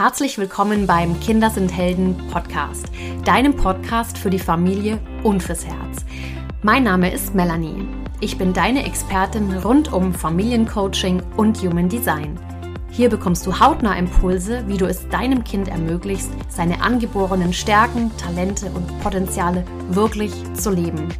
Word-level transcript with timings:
Herzlich 0.00 0.38
willkommen 0.38 0.86
beim 0.86 1.20
Kinder 1.20 1.50
sind 1.50 1.68
Helden 1.68 2.16
Podcast, 2.32 2.86
deinem 3.26 3.54
Podcast 3.54 4.16
für 4.16 4.30
die 4.30 4.38
Familie 4.38 4.98
und 5.22 5.42
fürs 5.42 5.66
Herz. 5.66 6.06
Mein 6.62 6.84
Name 6.84 7.12
ist 7.12 7.34
Melanie. 7.34 7.86
Ich 8.18 8.38
bin 8.38 8.54
deine 8.54 8.86
Expertin 8.86 9.52
rund 9.58 9.92
um 9.92 10.14
Familiencoaching 10.14 11.22
und 11.36 11.60
Human 11.60 11.90
Design. 11.90 12.40
Hier 12.90 13.10
bekommst 13.10 13.46
du 13.46 13.60
hautnah 13.60 13.98
Impulse, 13.98 14.64
wie 14.66 14.78
du 14.78 14.86
es 14.86 15.06
deinem 15.10 15.44
Kind 15.44 15.68
ermöglichst, 15.68 16.30
seine 16.48 16.80
angeborenen 16.80 17.52
Stärken, 17.52 18.10
Talente 18.16 18.70
und 18.70 19.02
Potenziale 19.02 19.66
wirklich 19.90 20.32
zu 20.54 20.70
leben. 20.70 21.10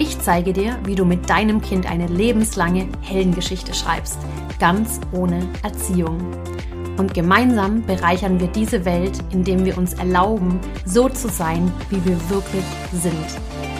Ich 0.00 0.18
zeige 0.18 0.52
dir, 0.52 0.76
wie 0.82 0.96
du 0.96 1.04
mit 1.04 1.30
deinem 1.30 1.60
Kind 1.60 1.88
eine 1.88 2.08
lebenslange 2.08 2.88
Heldengeschichte 3.00 3.74
schreibst, 3.74 4.18
ganz 4.58 4.98
ohne 5.12 5.38
Erziehung. 5.62 6.18
Und 6.98 7.14
gemeinsam 7.14 7.86
bereichern 7.86 8.40
wir 8.40 8.48
diese 8.48 8.84
Welt, 8.84 9.16
indem 9.30 9.64
wir 9.64 9.78
uns 9.78 9.94
erlauben, 9.94 10.58
so 10.84 11.08
zu 11.08 11.28
sein, 11.28 11.72
wie 11.90 12.04
wir 12.04 12.18
wirklich 12.28 12.64
sind. 12.92 13.14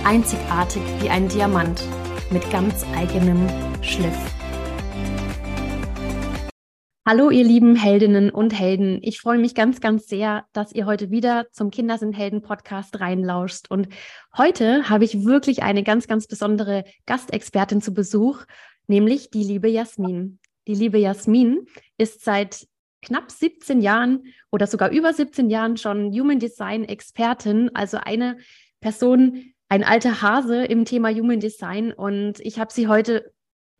Einzigartig 0.05 0.83
wie 1.01 1.11
ein 1.11 1.29
Diamant 1.29 1.83
mit 2.31 2.49
ganz 2.53 2.87
eigenem 2.95 3.45
Schliff. 3.83 4.17
Hallo 7.05 7.31
ihr 7.31 7.43
lieben 7.43 7.75
Heldinnen 7.75 8.31
und 8.31 8.57
Helden. 8.57 9.01
Ich 9.03 9.21
freue 9.21 9.39
mich 9.39 9.57
ganz, 9.57 9.81
ganz 9.81 10.07
sehr, 10.07 10.45
dass 10.53 10.71
ihr 10.73 10.87
heute 10.87 11.11
wieder 11.11 11.47
zum 11.51 11.73
Kinder 11.73 11.99
sind 11.99 12.13
Helden 12.13 12.41
Podcast 12.41 13.01
reinlauscht. 13.01 13.69
Und 13.69 13.89
heute 14.37 14.89
habe 14.89 15.03
ich 15.03 15.25
wirklich 15.25 15.65
eine 15.65 15.83
ganz, 15.83 16.07
ganz 16.07 16.29
besondere 16.29 16.85
Gastexpertin 17.07 17.83
zu 17.83 17.93
Besuch, 17.93 18.45
nämlich 18.87 19.31
die 19.31 19.43
liebe 19.43 19.69
Jasmin. 19.69 20.39
Die 20.69 20.75
liebe 20.75 20.99
Jasmin 20.99 21.67
ist 21.97 22.23
seit 22.23 22.69
knapp 23.03 23.31
17 23.31 23.81
Jahren 23.81 24.25
oder 24.51 24.67
sogar 24.67 24.91
über 24.91 25.13
17 25.13 25.51
Jahren 25.51 25.77
schon 25.77 26.13
Human 26.13 26.39
Design 26.39 26.85
Expertin, 26.85 27.71
also 27.75 27.99
eine 27.99 28.39
Person, 28.81 29.53
ein 29.69 29.85
alter 29.85 30.23
Hase 30.23 30.65
im 30.65 30.85
Thema 30.85 31.11
Human 31.11 31.41
Design. 31.41 31.93
Und 31.93 32.41
ich 32.41 32.59
habe 32.59 32.73
sie 32.73 32.89
heute 32.89 33.33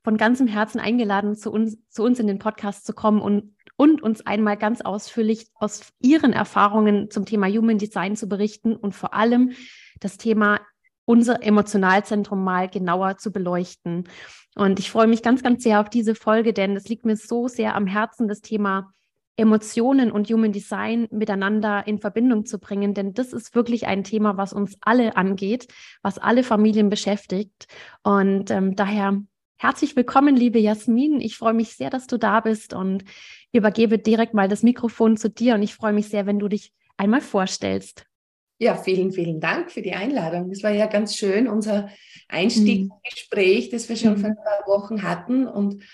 von 0.05 0.17
ganzem 0.17 0.47
Herzen 0.47 0.81
eingeladen, 0.81 1.37
zu 1.37 1.51
uns, 1.51 1.79
zu 1.91 2.03
uns 2.03 2.19
in 2.19 2.27
den 2.27 2.39
Podcast 2.39 2.87
zu 2.87 2.93
kommen 2.93 3.21
und, 3.21 3.55
und 3.77 4.03
uns 4.03 4.27
einmal 4.27 4.57
ganz 4.57 4.81
ausführlich 4.81 5.49
aus 5.55 5.93
ihren 6.01 6.33
Erfahrungen 6.33 7.11
zum 7.11 7.27
Thema 7.27 7.47
Human 7.47 7.79
Design 7.79 8.17
zu 8.17 8.29
berichten 8.29 8.77
und 8.77 8.95
vor 8.95 9.15
allem 9.15 9.53
das 10.01 10.17
Thema 10.17 10.61
unser 11.05 11.43
Emotionalzentrum 11.43 12.45
mal 12.45 12.69
genauer 12.69 13.17
zu 13.17 13.33
beleuchten. 13.33 14.05
Und 14.55 14.79
ich 14.79 14.91
freue 14.91 15.07
mich 15.07 15.23
ganz, 15.23 15.43
ganz 15.43 15.63
sehr 15.63 15.81
auf 15.81 15.89
diese 15.89 16.15
Folge, 16.15 16.53
denn 16.53 16.77
es 16.77 16.89
liegt 16.89 17.07
mir 17.07 17.17
so 17.17 17.49
sehr 17.49 17.75
am 17.75 17.87
Herzen, 17.87 18.29
das 18.29 18.41
Thema 18.41 18.93
Emotionen 19.39 20.11
und 20.11 20.29
Human 20.31 20.51
Design 20.51 21.07
miteinander 21.13 21.87
in 21.87 21.99
Verbindung 22.01 22.45
zu 22.45 22.59
bringen, 22.59 22.93
denn 22.93 23.15
das 23.15 23.33
ist 23.33 23.55
wirklich 23.55 23.87
ein 23.87 24.03
Thema, 24.03 24.37
was 24.37 24.53
uns 24.53 24.77
alle 24.81 25.17
angeht, 25.17 25.69
was 26.03 26.19
alle 26.19 26.43
Familien 26.43 26.91
beschäftigt. 26.91 27.69
Und 28.03 28.51
ähm, 28.51 28.75
daher 28.75 29.23
herzlich 29.57 29.95
willkommen, 29.95 30.35
liebe 30.35 30.59
Jasmin. 30.59 31.21
Ich 31.21 31.37
freue 31.37 31.55
mich 31.55 31.77
sehr, 31.77 31.89
dass 31.89 32.09
du 32.09 32.19
da 32.19 32.41
bist 32.41 32.75
und 32.75 33.05
übergebe 33.53 33.99
direkt 33.99 34.35
mal 34.35 34.49
das 34.49 34.65
Mikrofon 34.65 35.17
zu 35.17 35.31
dir. 35.31 35.55
Und 35.55 35.63
ich 35.63 35.75
freue 35.77 35.93
mich 35.93 36.09
sehr, 36.09 36.27
wenn 36.27 36.41
du 36.41 36.49
dich 36.49 36.73
einmal 36.97 37.21
vorstellst. 37.21 38.07
Ja, 38.59 38.77
vielen, 38.77 39.13
vielen 39.13 39.39
Dank 39.39 39.71
für 39.71 39.83
die 39.83 39.93
Einladung. 39.93 40.51
Das 40.51 40.65
war 40.65 40.73
ja 40.73 40.87
ganz 40.87 41.15
schön, 41.15 41.47
unser 41.47 41.91
Einstiegsgespräch, 42.27 43.71
das 43.71 43.89
wir 43.89 43.95
schon 43.95 44.15
mhm. 44.15 44.19
vor 44.19 44.31
ein 44.31 44.37
paar 44.37 44.67
Wochen 44.67 45.05
hatten. 45.05 45.47
Und 45.47 45.85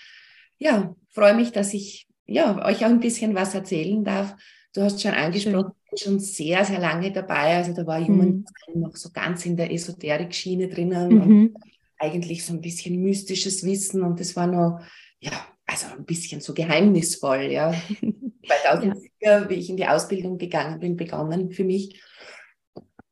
ja, 0.57 0.95
freue 1.09 1.35
mich, 1.35 1.51
dass 1.51 1.75
ich 1.75 2.07
ja, 2.27 2.65
euch 2.65 2.85
auch 2.85 2.89
ein 2.89 2.99
bisschen 2.99 3.35
was 3.35 3.53
erzählen 3.53 4.03
darf. 4.03 4.35
Du 4.73 4.81
hast 4.81 5.01
schon 5.01 5.11
angesprochen, 5.11 5.71
ich 5.83 5.89
bin 5.89 5.97
schon 5.97 6.19
sehr, 6.19 6.65
sehr 6.65 6.79
lange 6.79 7.11
dabei. 7.11 7.57
Also 7.57 7.73
da 7.73 7.85
war 7.85 8.05
Human 8.05 8.45
mhm. 8.73 8.81
noch 8.81 8.95
so 8.95 9.09
ganz 9.11 9.45
in 9.45 9.55
der 9.55 9.71
Esoterik-Schiene 9.71 10.67
drinnen 10.67 11.09
mhm. 11.09 11.21
und 11.21 11.55
eigentlich 11.97 12.45
so 12.45 12.53
ein 12.53 12.61
bisschen 12.61 13.01
mystisches 13.01 13.63
Wissen 13.63 14.03
und 14.03 14.19
das 14.19 14.35
war 14.35 14.47
noch, 14.47 14.81
ja, 15.19 15.31
also 15.65 15.87
ein 15.97 16.05
bisschen 16.05 16.41
so 16.41 16.53
geheimnisvoll, 16.53 17.43
ja. 17.43 17.73
2004, 18.45 19.09
ja. 19.21 19.49
wie 19.49 19.55
ich 19.55 19.69
in 19.69 19.77
die 19.77 19.87
Ausbildung 19.87 20.37
gegangen 20.37 20.79
bin, 20.79 20.97
begonnen 20.97 21.51
für 21.51 21.63
mich. 21.63 22.01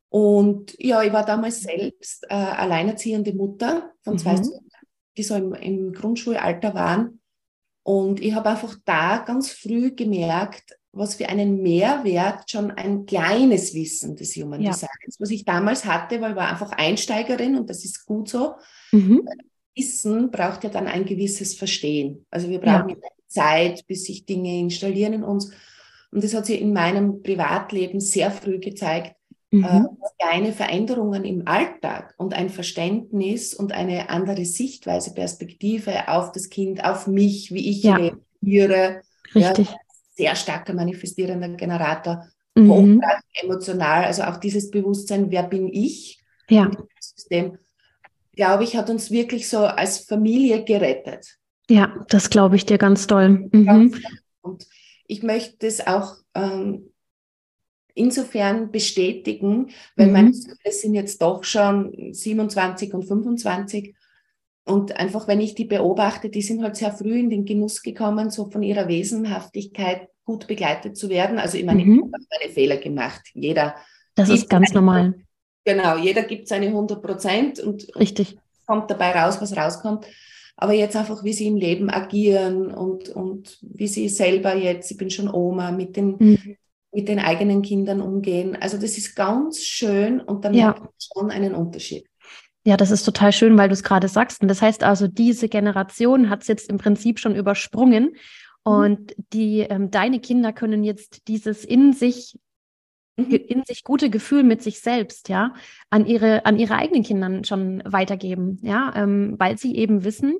Und 0.09 0.75
ja, 0.77 1.01
ich 1.01 1.11
war 1.11 1.25
damals 1.25 1.61
selbst 1.61 2.23
äh, 2.29 2.35
alleinerziehende 2.35 3.33
Mutter 3.33 3.93
von 4.03 4.19
zwei 4.19 4.33
mhm. 4.33 4.43
Söhnen, 4.43 4.69
die 5.17 5.23
so 5.23 5.35
im, 5.35 5.53
im 5.55 5.91
Grundschulalter 5.91 6.75
waren. 6.75 7.19
Und 7.83 8.21
ich 8.21 8.33
habe 8.33 8.49
einfach 8.49 8.75
da 8.85 9.17
ganz 9.17 9.51
früh 9.51 9.91
gemerkt, 9.91 10.77
was 10.93 11.15
für 11.15 11.27
einen 11.27 11.61
Mehrwert 11.61 12.49
schon 12.49 12.71
ein 12.71 13.05
kleines 13.05 13.73
Wissen 13.73 14.15
des 14.15 14.35
Human 14.35 14.61
ja. 14.61 14.71
Designs, 14.71 15.17
was 15.19 15.31
ich 15.31 15.43
damals 15.43 15.85
hatte, 15.85 16.21
weil 16.21 16.31
ich 16.31 16.37
war 16.37 16.49
einfach 16.49 16.71
Einsteigerin 16.71 17.57
und 17.57 17.69
das 17.69 17.83
ist 17.83 18.05
gut 18.05 18.29
so. 18.29 18.55
Mhm. 18.91 19.27
Wissen 19.75 20.29
braucht 20.29 20.63
ja 20.63 20.69
dann 20.69 20.87
ein 20.87 21.03
gewisses 21.05 21.55
Verstehen. 21.55 22.25
Also 22.29 22.47
wir 22.49 22.59
brauchen 22.59 22.89
ja. 22.89 22.95
Zeit, 23.27 23.85
bis 23.87 24.05
sich 24.05 24.25
Dinge 24.25 24.59
installieren 24.59 25.13
in 25.13 25.23
uns. 25.23 25.51
Und 26.11 26.23
das 26.23 26.35
hat 26.35 26.45
sich 26.45 26.61
in 26.61 26.73
meinem 26.73 27.23
Privatleben 27.23 27.99
sehr 27.99 28.29
früh 28.29 28.59
gezeigt, 28.59 29.15
mhm. 29.53 29.63
äh, 29.63 29.83
kleine 30.19 30.51
Veränderungen 30.51 31.23
im 31.25 31.47
Alltag 31.47 32.13
und 32.17 32.33
ein 32.33 32.49
Verständnis 32.49 33.53
und 33.53 33.71
eine 33.71 34.09
andere 34.09 34.45
Sichtweise, 34.45 35.13
Perspektive 35.13 36.07
auf 36.07 36.31
das 36.31 36.49
Kind, 36.49 36.83
auf 36.83 37.07
mich, 37.07 37.53
wie 37.53 37.69
ich 37.69 37.83
ja. 37.83 37.95
reagiere. 37.95 39.01
Richtig. 39.33 39.69
Ja, 39.69 39.77
sehr 40.15 40.35
starker 40.35 40.73
manifestierender 40.73 41.49
Generator, 41.49 42.27
mhm. 42.55 43.01
emotional, 43.41 44.05
also 44.05 44.23
auch 44.23 44.37
dieses 44.37 44.69
Bewusstsein, 44.69 45.31
wer 45.31 45.43
bin 45.43 45.67
ich? 45.71 46.23
Ja. 46.49 46.69
System, 46.99 47.57
glaube 48.35 48.63
ich, 48.63 48.75
hat 48.75 48.89
uns 48.89 49.11
wirklich 49.11 49.49
so 49.49 49.59
als 49.59 49.99
Familie 49.99 50.63
gerettet. 50.63 51.37
Ja, 51.69 52.05
das 52.09 52.29
glaube 52.29 52.55
ich 52.55 52.65
dir 52.65 52.77
ganz 52.77 53.07
doll. 53.07 53.49
Mhm. 53.51 53.95
Und 54.41 54.67
ich 55.07 55.23
möchte 55.23 55.65
es 55.65 55.85
auch 55.85 56.15
ähm, 56.35 56.92
insofern 57.93 58.71
bestätigen, 58.71 59.69
weil 59.95 60.07
mhm. 60.07 60.13
meine 60.13 60.33
Söhne 60.33 60.71
sind 60.71 60.95
jetzt 60.95 61.21
doch 61.21 61.43
schon 61.43 62.13
27 62.13 62.93
und 62.93 63.03
25. 63.03 63.95
Und 64.65 64.95
einfach, 64.97 65.27
wenn 65.27 65.41
ich 65.41 65.55
die 65.55 65.65
beobachte, 65.65 66.29
die 66.29 66.41
sind 66.41 66.63
halt 66.63 66.77
sehr 66.77 66.93
früh 66.93 67.19
in 67.19 67.29
den 67.29 67.45
Genuss 67.45 67.81
gekommen, 67.81 68.29
so 68.29 68.49
von 68.49 68.63
ihrer 68.63 68.87
Wesenhaftigkeit 68.87 70.07
gut 70.23 70.47
begleitet 70.47 70.95
zu 70.95 71.09
werden. 71.09 71.37
Also 71.37 71.57
ich 71.57 71.65
meine, 71.65 71.83
mhm. 71.83 71.95
ich 71.95 72.01
habe 72.01 72.25
meine 72.39 72.53
Fehler 72.53 72.77
gemacht. 72.77 73.21
Jeder. 73.33 73.75
Das 74.15 74.29
ist 74.29 74.49
ganz 74.49 74.69
eine, 74.69 74.79
normal. 74.79 75.15
Genau, 75.65 75.97
jeder 75.97 76.23
gibt 76.23 76.47
seine 76.47 76.67
100 76.67 77.01
Prozent 77.01 77.59
und 77.59 77.93
Richtig. 77.95 78.37
kommt 78.65 78.89
dabei 78.89 79.11
raus, 79.11 79.37
was 79.41 79.55
rauskommt. 79.55 80.05
Aber 80.55 80.73
jetzt 80.73 80.95
einfach, 80.95 81.23
wie 81.23 81.33
sie 81.33 81.47
im 81.47 81.57
Leben 81.57 81.89
agieren 81.89 82.71
und, 82.71 83.09
und 83.09 83.57
wie 83.61 83.87
sie 83.87 84.07
selber 84.07 84.55
jetzt, 84.55 84.91
ich 84.91 84.97
bin 84.97 85.09
schon 85.09 85.29
Oma, 85.29 85.71
mit 85.71 85.97
den 85.97 86.15
mhm 86.19 86.57
mit 86.93 87.07
den 87.07 87.19
eigenen 87.19 87.61
Kindern 87.61 88.01
umgehen. 88.01 88.55
Also 88.59 88.77
das 88.77 88.97
ist 88.97 89.15
ganz 89.15 89.61
schön 89.61 90.21
und 90.21 90.45
dann 90.45 90.53
ja. 90.53 90.65
merkt 90.65 90.81
man 90.81 90.89
schon 90.99 91.31
einen 91.31 91.55
Unterschied. 91.55 92.05
Ja, 92.65 92.77
das 92.77 92.91
ist 92.91 93.03
total 93.03 93.33
schön, 93.33 93.57
weil 93.57 93.67
du 93.67 93.73
es 93.73 93.83
gerade 93.83 94.07
sagst. 94.07 94.41
Und 94.41 94.47
das 94.47 94.61
heißt 94.61 94.83
also, 94.83 95.07
diese 95.07 95.49
Generation 95.49 96.29
hat 96.29 96.43
es 96.43 96.47
jetzt 96.47 96.69
im 96.69 96.77
Prinzip 96.77 97.19
schon 97.19 97.35
übersprungen. 97.35 98.03
Mhm. 98.03 98.11
Und 98.63 99.15
die, 99.33 99.59
ähm, 99.59 99.91
deine 99.91 100.19
Kinder 100.19 100.53
können 100.53 100.83
jetzt 100.83 101.27
dieses 101.27 101.65
in 101.65 101.91
sich, 101.91 102.39
mhm. 103.17 103.31
in 103.31 103.63
sich 103.65 103.83
gute 103.83 104.09
Gefühl 104.09 104.43
mit 104.43 104.61
sich 104.61 104.79
selbst, 104.79 105.27
ja, 105.27 105.53
an 105.89 106.05
ihre, 106.05 106.45
an 106.45 106.57
ihre 106.57 106.75
eigenen 106.75 107.03
Kindern 107.03 107.43
schon 107.43 107.83
weitergeben, 107.85 108.59
ja, 108.61 108.93
ähm, 108.95 109.35
weil 109.39 109.57
sie 109.57 109.75
eben 109.75 110.05
wissen, 110.05 110.39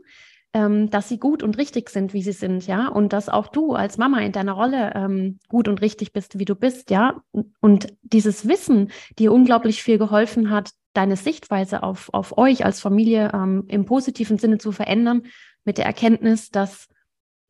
ähm, 0.54 0.90
dass 0.90 1.10
sie 1.10 1.20
gut 1.20 1.42
und 1.42 1.58
richtig 1.58 1.90
sind, 1.90 2.14
wie 2.14 2.22
sie 2.22 2.32
sind, 2.32 2.68
ja, 2.68 2.88
und 2.88 3.12
dass 3.12 3.28
auch 3.28 3.48
du 3.48 3.74
als 3.74 3.98
Mama 3.98 4.20
in 4.20 4.32
deiner 4.32 4.54
Rolle 4.54 4.94
ähm, 4.96 5.40
gut 5.48 5.68
und 5.68 5.82
richtig 5.82 6.14
bist, 6.14 6.38
wie 6.38 6.46
du 6.46 6.56
bist, 6.56 6.92
ja, 6.92 7.24
und 7.60 7.88
dieses 8.04 8.48
Wissen 8.48 8.92
dir 9.18 9.32
unglaublich 9.34 9.82
viel 9.82 9.98
geholfen 9.98 10.52
hat, 10.52 10.72
deine 10.94 11.16
Sichtweise 11.16 11.82
auf, 11.82 12.14
auf 12.14 12.38
euch 12.38 12.66
als 12.66 12.80
Familie 12.80 13.32
ähm, 13.34 13.66
im 13.68 13.86
positiven 13.86 14.38
Sinne 14.38 14.60
zu 14.60 14.72
verändern, 14.72 15.24
mit 15.66 15.80
der 15.80 15.86
Erkenntnis, 15.86 16.52
dass 16.52 16.88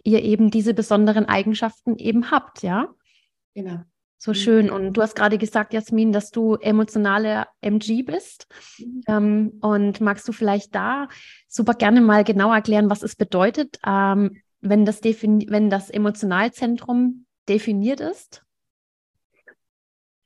ihr 0.03 0.21
eben 0.23 0.49
diese 0.49 0.73
besonderen 0.73 1.25
Eigenschaften 1.25 1.97
eben 1.97 2.31
habt, 2.31 2.63
ja. 2.63 2.88
Genau. 3.53 3.83
So 4.23 4.31
mhm. 4.31 4.35
schön. 4.35 4.69
Und 4.69 4.93
du 4.93 5.01
hast 5.01 5.15
gerade 5.17 5.37
gesagt, 5.37 5.73
Jasmin, 5.73 6.13
dass 6.13 6.31
du 6.31 6.55
emotionale 6.55 7.45
MG 7.59 8.03
bist. 8.03 8.47
Mhm. 8.77 9.01
Ähm, 9.05 9.51
und 9.59 9.99
magst 9.99 10.25
du 10.29 10.31
vielleicht 10.31 10.73
da 10.73 11.09
super 11.49 11.73
gerne 11.73 11.99
mal 11.99 12.23
genau 12.23 12.53
erklären, 12.53 12.89
was 12.89 13.03
es 13.03 13.17
bedeutet, 13.17 13.79
ähm, 13.85 14.37
wenn, 14.61 14.85
das 14.85 15.03
wenn 15.03 15.69
das 15.69 15.89
Emotionalzentrum 15.89 17.25
definiert 17.49 17.99
ist? 17.99 18.43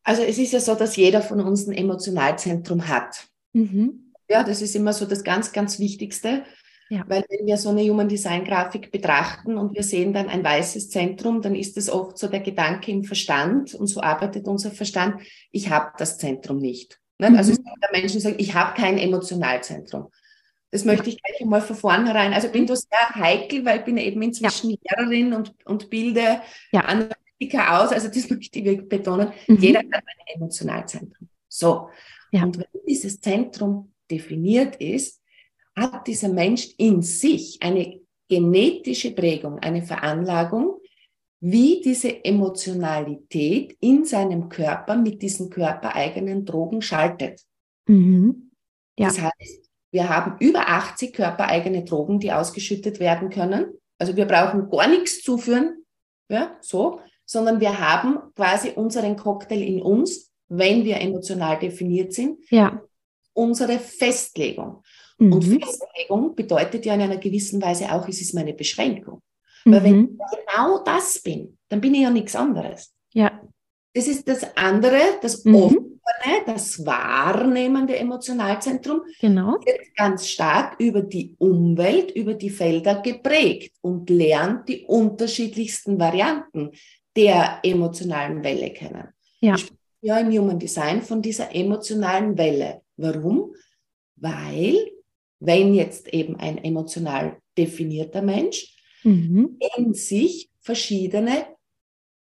Also 0.04 0.22
es 0.22 0.38
ist 0.38 0.54
ja 0.54 0.60
so, 0.60 0.76
dass 0.76 0.96
jeder 0.96 1.24
von 1.24 1.42
uns 1.42 1.66
ein 1.66 1.74
Emotionalzentrum 1.74 2.88
hat. 2.88 3.28
Mhm. 3.54 4.14
Ja, 4.30 4.44
das 4.44 4.62
ist 4.62 4.76
immer 4.76 4.94
so 4.94 5.08
das 5.08 5.24
ganz, 5.24 5.54
ganz 5.54 5.80
Wichtigste. 5.80 6.44
Ja. 6.90 7.04
Weil 7.08 7.26
wenn 7.30 7.46
wir 7.46 7.58
so 7.58 7.70
eine 7.70 7.84
Human 7.84 8.08
Design 8.08 8.46
Grafik 8.46 8.92
betrachten 8.92 9.58
und 9.58 9.76
wir 9.76 9.84
sehen 9.84 10.14
dann 10.14 10.30
ein 10.30 10.44
weißes 10.44 10.90
Zentrum, 10.90 11.42
dann 11.42 11.56
ist 11.56 11.78
es 11.78 11.90
oft 11.90 12.18
so 12.18 12.28
der 12.28 12.40
Gedanke 12.40 12.92
im 12.92 13.04
Verstand 13.04 13.74
und 13.74 13.88
so 13.88 14.02
arbeitet 14.02 14.48
unser 14.48 14.72
Verstand, 14.72 15.22
ich 15.52 15.70
habe 15.70 15.92
das 15.98 16.18
Zentrum 16.18 16.58
nicht. 16.58 17.00
Ne? 17.20 17.28
Also 17.38 17.52
mhm. 17.52 17.58
Also 17.58 17.74
der 17.82 18.00
Menschen 18.00 18.20
sagen, 18.20 18.36
ich 18.38 18.54
habe 18.54 18.80
kein 18.80 18.98
Emotionalzentrum. 18.98 20.08
Das 20.72 20.84
möchte 20.84 21.10
ich 21.10 21.22
gleich 21.22 21.42
einmal 21.42 21.62
von 21.62 21.76
vornherein. 21.76 22.34
Also 22.34 22.50
bin 22.50 22.66
da 22.66 22.76
sehr 22.76 23.16
heikel, 23.16 23.66
weil 23.66 23.80
ich 23.80 23.86
bin 23.86 23.98
eben 23.98 24.22
inzwischen 24.22 24.72
ja. 24.72 24.78
Lehrerin 24.84 25.34
und, 25.34 25.54
und 25.66 25.90
bilde 25.90 26.42
ja. 26.72 26.82
Analytiker 26.82 27.82
aus. 27.82 27.92
Also 27.92 28.10
das 28.10 28.30
möchte 28.30 28.60
ich 28.60 28.90
betonen. 28.90 29.32
Mhm. 29.48 29.58
Jeder 29.58 29.80
hat 29.80 29.94
ein 29.94 30.36
Emotionalzentrum. 30.36 31.30
So. 31.48 31.90
Ja. 32.32 32.44
Und 32.44 32.58
wenn 32.58 32.66
dieses 32.88 33.22
Zentrum 33.22 33.94
definiert 34.12 34.76
ist, 34.78 35.17
hat 35.78 36.08
dieser 36.08 36.30
Mensch 36.30 36.70
in 36.78 37.02
sich 37.02 37.60
eine 37.62 38.02
genetische 38.28 39.12
Prägung, 39.12 39.60
eine 39.60 39.84
Veranlagung, 39.84 40.80
wie 41.40 41.82
diese 41.82 42.26
Emotionalität 42.26 43.78
in 43.80 44.04
seinem 44.04 44.50
Körper 44.50 44.98
mit 44.98 45.22
diesen 45.22 45.50
körpereigenen 45.50 46.46
Drogen 46.46 46.82
schaltet. 46.82 47.42
Mhm. 47.88 48.52
Ja. 48.98 49.08
Das 49.08 49.22
heißt, 49.22 49.70
wir 49.92 50.10
haben 50.10 50.36
über 50.40 50.68
80 50.68 51.14
körpereigene 51.14 51.86
Drogen, 51.86 52.20
die 52.20 52.32
ausgeschüttet 52.32 53.00
werden 53.00 53.30
können. 53.30 53.68
Also 54.00 54.16
wir 54.16 54.26
brauchen 54.26 54.70
gar 54.70 54.88
nichts 54.88 55.22
zuführen, 55.22 55.86
ja, 56.30 56.58
so, 56.62 57.00
sondern 57.26 57.60
wir 57.60 57.80
haben 57.80 58.20
quasi 58.36 58.72
unseren 58.72 59.16
Cocktail 59.16 59.62
in 59.62 59.82
uns, 59.82 60.32
wenn 60.50 60.84
wir 60.84 61.00
emotional 61.00 61.60
definiert 61.60 62.14
sind. 62.14 62.40
Ja. 62.50 62.82
Unsere 63.34 63.78
Festlegung. 63.80 64.82
Mhm. 65.18 65.34
Und 65.34 65.42
Festlegung 65.44 66.36
bedeutet 66.36 66.86
ja 66.86 66.94
in 66.94 67.02
einer 67.02 67.18
gewissen 67.18 67.62
Weise 67.62 67.92
auch, 67.92 68.08
es 68.08 68.22
ist 68.22 68.34
meine 68.34 68.54
Beschränkung. 68.54 69.22
Mhm. 69.66 69.72
Weil 69.72 69.84
wenn 69.84 70.04
ich 70.04 70.46
genau 70.46 70.84
das 70.84 71.20
bin, 71.20 71.58
dann 71.70 71.82
bin 71.82 71.96
ich 71.96 72.02
ja 72.02 72.10
nichts 72.10 72.36
anderes. 72.36 72.94
Ja. 73.14 73.42
Das 73.94 74.08
ist 74.08 74.28
das 74.28 74.46
andere, 74.56 75.00
das 75.22 75.44
mhm. 75.44 75.56
offene, 75.56 75.82
das 76.46 76.86
wahrnehmende 76.86 77.98
Emotionalzentrum, 77.98 79.02
genau. 79.20 79.54
wird 79.66 79.96
ganz 79.96 80.28
stark 80.28 80.80
über 80.80 81.02
die 81.02 81.36
Umwelt, 81.40 82.12
über 82.12 82.36
die 82.36 82.50
Felder 82.50 83.02
geprägt 83.02 83.76
und 83.82 84.10
lernt 84.10 84.70
die 84.70 84.84
unterschiedlichsten 84.86 86.00
Varianten 86.00 86.72
der 87.16 87.60
emotionalen 87.64 88.44
Welle 88.44 88.70
kennen. 88.72 89.08
Ja. 89.42 89.56
Ich 89.56 89.72
ja 90.02 90.20
im 90.20 90.32
Human 90.32 90.60
Design 90.60 91.02
von 91.02 91.22
dieser 91.22 91.54
emotionalen 91.54 92.38
Welle. 92.38 92.82
Warum? 92.98 93.54
Weil 94.16 94.78
wenn 95.40 95.74
jetzt 95.74 96.08
eben 96.14 96.36
ein 96.38 96.58
emotional 96.64 97.38
definierter 97.58 98.22
Mensch 98.22 98.76
mhm. 99.04 99.58
in 99.78 99.94
sich 99.94 100.50
verschiedene 100.60 101.46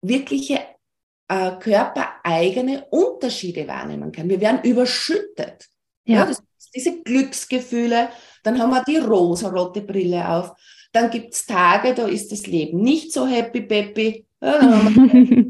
wirkliche 0.01 0.59
äh, 1.27 1.51
körpereigene 1.59 2.85
Unterschiede 2.89 3.67
wahrnehmen 3.67 4.11
kann. 4.11 4.29
Wir 4.29 4.39
werden 4.39 4.61
überschüttet. 4.63 5.67
Ja. 6.05 6.19
ja 6.19 6.25
das, 6.25 6.41
diese 6.73 7.01
Glücksgefühle, 7.01 8.09
dann 8.43 8.59
haben 8.59 8.69
wir 8.69 8.83
die 8.83 8.97
rosa-rote 8.97 9.81
Brille 9.81 10.27
auf. 10.29 10.53
Dann 10.93 11.09
gibt 11.09 11.33
es 11.33 11.45
Tage, 11.45 11.93
da 11.93 12.07
ist 12.07 12.31
das 12.31 12.47
Leben 12.47 12.81
nicht 12.81 13.11
so 13.11 13.27
happy 13.27 13.61
peppy. 13.61 14.25
Ja, 14.41 14.59
dann 14.59 14.85
haben 14.85 14.95
wir 14.95 15.25
die 15.25 15.49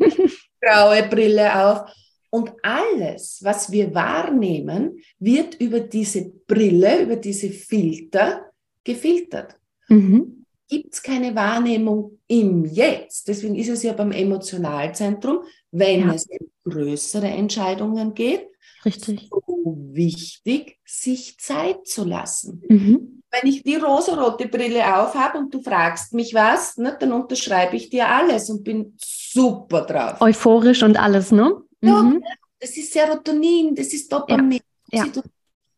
graue 0.62 1.04
Brille 1.04 1.66
auf. 1.66 1.92
Und 2.30 2.54
alles, 2.62 3.40
was 3.44 3.72
wir 3.72 3.94
wahrnehmen, 3.94 5.00
wird 5.20 5.56
über 5.62 5.80
diese 5.80 6.30
Brille, 6.46 7.04
über 7.04 7.16
diese 7.16 7.50
Filter 7.50 8.52
gefiltert. 8.84 9.56
Mhm. 9.88 10.46
Gibt 10.70 10.94
es 10.94 11.02
keine 11.02 11.34
Wahrnehmung 11.34 12.20
im 12.28 12.66
Jetzt. 12.66 13.28
Deswegen 13.28 13.56
ist 13.56 13.70
es 13.70 13.84
ja 13.84 13.94
beim 13.94 14.12
Emotionalzentrum, 14.12 15.40
wenn 15.72 16.02
ja. 16.02 16.14
es 16.14 16.28
um 16.28 16.72
größere 16.72 17.28
Entscheidungen 17.28 18.14
geht, 18.14 18.48
Richtig. 18.84 19.30
so 19.30 19.78
wichtig, 19.92 20.78
sich 20.86 21.38
Zeit 21.40 21.88
zu 21.88 22.04
lassen. 22.04 22.62
Mhm. 22.68 23.24
Wenn 23.32 23.50
ich 23.50 23.64
die 23.64 23.76
rosarote 23.76 24.48
Brille 24.48 24.84
aufhabe 24.98 25.38
und 25.38 25.54
du 25.54 25.62
fragst 25.62 26.14
mich 26.14 26.34
was, 26.34 26.78
ne, 26.78 26.96
dann 27.00 27.12
unterschreibe 27.12 27.76
ich 27.76 27.90
dir 27.90 28.08
alles 28.08 28.50
und 28.50 28.64
bin 28.64 28.94
super 28.98 29.82
drauf. 29.82 30.22
Euphorisch 30.22 30.84
und 30.84 30.98
alles, 30.98 31.32
ne? 31.32 31.62
Ja, 31.82 32.02
mhm. 32.02 32.24
das 32.60 32.76
ist 32.78 32.92
Serotonin, 32.94 33.76
das 33.76 33.88
ist 33.94 34.12
Dopamin. 34.12 34.62
Ja. 34.92 35.06
Ja. 35.06 35.22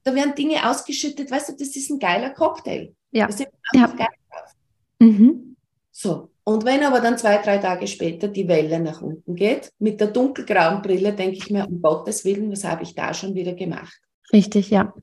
Da 0.03 0.15
werden 0.15 0.35
Dinge 0.35 0.69
ausgeschüttet, 0.69 1.29
weißt 1.29 1.49
du, 1.49 1.53
das 1.53 1.75
ist 1.75 1.89
ein 1.89 1.99
geiler 1.99 2.31
Cocktail. 2.31 2.93
Ja. 3.11 3.27
Das 3.27 3.39
ist 3.39 3.49
ja. 3.73 3.87
geil 3.87 4.07
drauf. 4.29 4.55
Mhm. 4.99 5.55
So, 5.91 6.29
und 6.43 6.65
wenn 6.65 6.83
aber 6.83 7.01
dann 7.01 7.17
zwei, 7.17 7.37
drei 7.37 7.57
Tage 7.57 7.85
später 7.85 8.27
die 8.27 8.47
Welle 8.47 8.79
nach 8.79 9.01
unten 9.01 9.35
geht, 9.35 9.71
mit 9.79 9.99
der 9.99 10.07
dunkelgrauen 10.07 10.81
Brille, 10.81 11.13
denke 11.13 11.37
ich 11.37 11.49
mir, 11.49 11.67
um 11.67 11.81
Gottes 11.81 12.25
Willen, 12.25 12.51
was 12.51 12.63
habe 12.63 12.83
ich 12.83 12.95
da 12.95 13.13
schon 13.13 13.35
wieder 13.35 13.53
gemacht? 13.53 13.99
Richtig, 14.31 14.69
ja. 14.69 14.93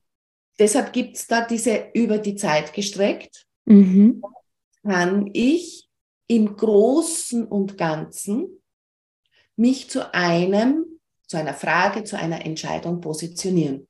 Deshalb 0.58 0.92
gibt 0.92 1.16
es 1.16 1.26
da 1.26 1.46
diese 1.46 1.90
über 1.92 2.18
die 2.18 2.34
Zeit 2.34 2.72
gestreckt, 2.72 3.46
mhm. 3.66 4.22
kann 4.82 5.28
ich 5.34 5.88
im 6.26 6.56
Großen 6.56 7.46
und 7.46 7.76
Ganzen 7.76 8.48
mich 9.56 9.90
zu 9.90 10.14
einem, 10.14 10.84
zu 11.26 11.36
einer 11.36 11.54
Frage, 11.54 12.04
zu 12.04 12.18
einer 12.18 12.44
Entscheidung 12.44 13.00
positionieren. 13.00 13.86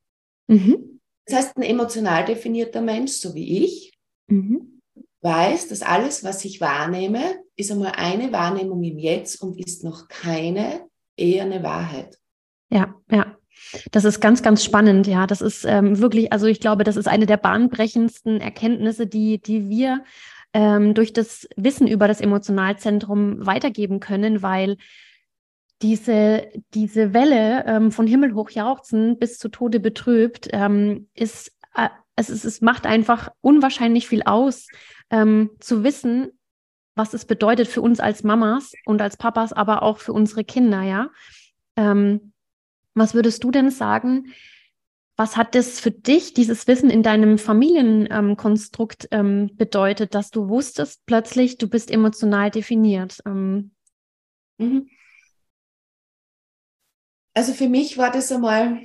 Mhm. 0.46 1.00
Das 1.26 1.38
heißt, 1.38 1.56
ein 1.56 1.62
emotional 1.62 2.24
definierter 2.24 2.80
Mensch, 2.80 3.12
so 3.12 3.34
wie 3.34 3.64
ich, 3.64 3.92
mhm. 4.28 4.80
weiß, 5.22 5.68
dass 5.68 5.82
alles, 5.82 6.22
was 6.24 6.44
ich 6.44 6.60
wahrnehme, 6.60 7.20
ist 7.56 7.72
einmal 7.72 7.92
eine 7.96 8.32
Wahrnehmung 8.32 8.82
im 8.84 8.98
Jetzt 8.98 9.42
und 9.42 9.58
ist 9.58 9.82
noch 9.82 10.08
keine, 10.08 10.86
eher 11.16 11.44
eine 11.44 11.62
Wahrheit. 11.62 12.18
Ja, 12.70 12.94
ja. 13.10 13.36
Das 13.90 14.04
ist 14.04 14.20
ganz, 14.20 14.42
ganz 14.42 14.62
spannend, 14.62 15.06
ja. 15.06 15.26
Das 15.26 15.40
ist 15.40 15.64
ähm, 15.64 15.98
wirklich, 15.98 16.32
also 16.32 16.46
ich 16.46 16.60
glaube, 16.60 16.84
das 16.84 16.96
ist 16.96 17.08
eine 17.08 17.26
der 17.26 17.38
bahnbrechendsten 17.38 18.40
Erkenntnisse, 18.40 19.06
die, 19.06 19.40
die 19.40 19.68
wir 19.68 20.04
ähm, 20.52 20.94
durch 20.94 21.12
das 21.12 21.48
Wissen 21.56 21.88
über 21.88 22.06
das 22.06 22.20
Emotionalzentrum 22.20 23.44
weitergeben 23.44 23.98
können, 23.98 24.42
weil 24.42 24.76
diese, 25.82 26.49
diese 26.75 27.12
Welle 27.12 27.64
ähm, 27.67 27.93
von 27.93 28.06
Himmel 28.06 28.34
hoch 28.34 28.50
jauchzen 28.50 29.19
bis 29.19 29.38
zu 29.38 29.49
Tode 29.49 29.81
betrübt, 29.81 30.49
ähm, 30.52 31.08
ist, 31.14 31.52
äh, 31.75 31.88
es, 32.14 32.31
ist, 32.31 32.44
es 32.44 32.61
macht 32.61 32.87
einfach 32.87 33.31
unwahrscheinlich 33.40 34.08
viel 34.08 34.23
aus, 34.23 34.69
ähm, 35.11 35.50
zu 35.61 35.84
wissen, 35.84 36.31
was 36.94 37.12
es 37.12 37.26
bedeutet 37.26 37.69
für 37.69 37.82
uns 37.82 38.00
als 38.00 38.25
Mamas 38.25 38.73
und 38.87 39.02
als 39.02 39.19
Papas, 39.19 39.52
aber 39.52 39.82
auch 39.82 39.99
für 39.99 40.14
unsere 40.14 40.44
Kinder, 40.44 40.82
ja. 40.82 41.11
Ähm, 41.76 42.32
was 42.95 43.12
würdest 43.12 43.45
du 43.45 43.50
denn 43.50 43.71
sagen? 43.71 44.33
Was 45.18 45.37
hat 45.37 45.54
das 45.54 45.78
für 45.80 45.90
dich, 45.90 46.33
dieses 46.33 46.66
Wissen 46.66 46.88
in 46.88 47.02
deinem 47.02 47.37
Familienkonstrukt 47.37 49.09
ähm, 49.11 49.50
bedeutet, 49.54 50.14
dass 50.14 50.30
du 50.30 50.49
wusstest 50.49 51.04
plötzlich, 51.04 51.59
du 51.59 51.68
bist 51.68 51.90
emotional 51.90 52.50
definiert? 52.50 53.21
Ähm, 53.26 53.73
mhm. 54.56 54.88
Also 57.37 57.52
für 57.52 57.69
mich 57.69 57.99
war 57.99 58.11
das 58.11 58.33
einmal, 58.33 58.81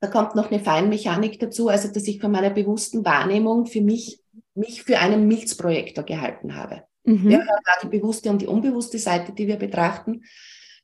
da 0.00 0.08
kommt 0.08 0.34
noch 0.34 0.50
eine 0.50 0.60
Feinmechanik 0.60 1.38
dazu, 1.38 1.68
also 1.68 1.92
dass 1.92 2.08
ich 2.08 2.22
von 2.22 2.32
meiner 2.32 2.48
bewussten 2.48 3.04
Wahrnehmung 3.04 3.66
für 3.66 3.82
mich, 3.82 4.22
mich 4.54 4.82
für 4.82 4.98
einen 4.98 5.28
Milzprojektor 5.28 6.04
gehalten 6.04 6.54
habe. 6.54 6.84
Mhm. 7.04 7.32
Ja, 7.32 7.40
die 7.82 7.88
bewusste 7.88 8.30
und 8.30 8.40
die 8.40 8.46
unbewusste 8.46 8.98
Seite, 8.98 9.32
die 9.32 9.46
wir 9.46 9.56
betrachten. 9.56 10.22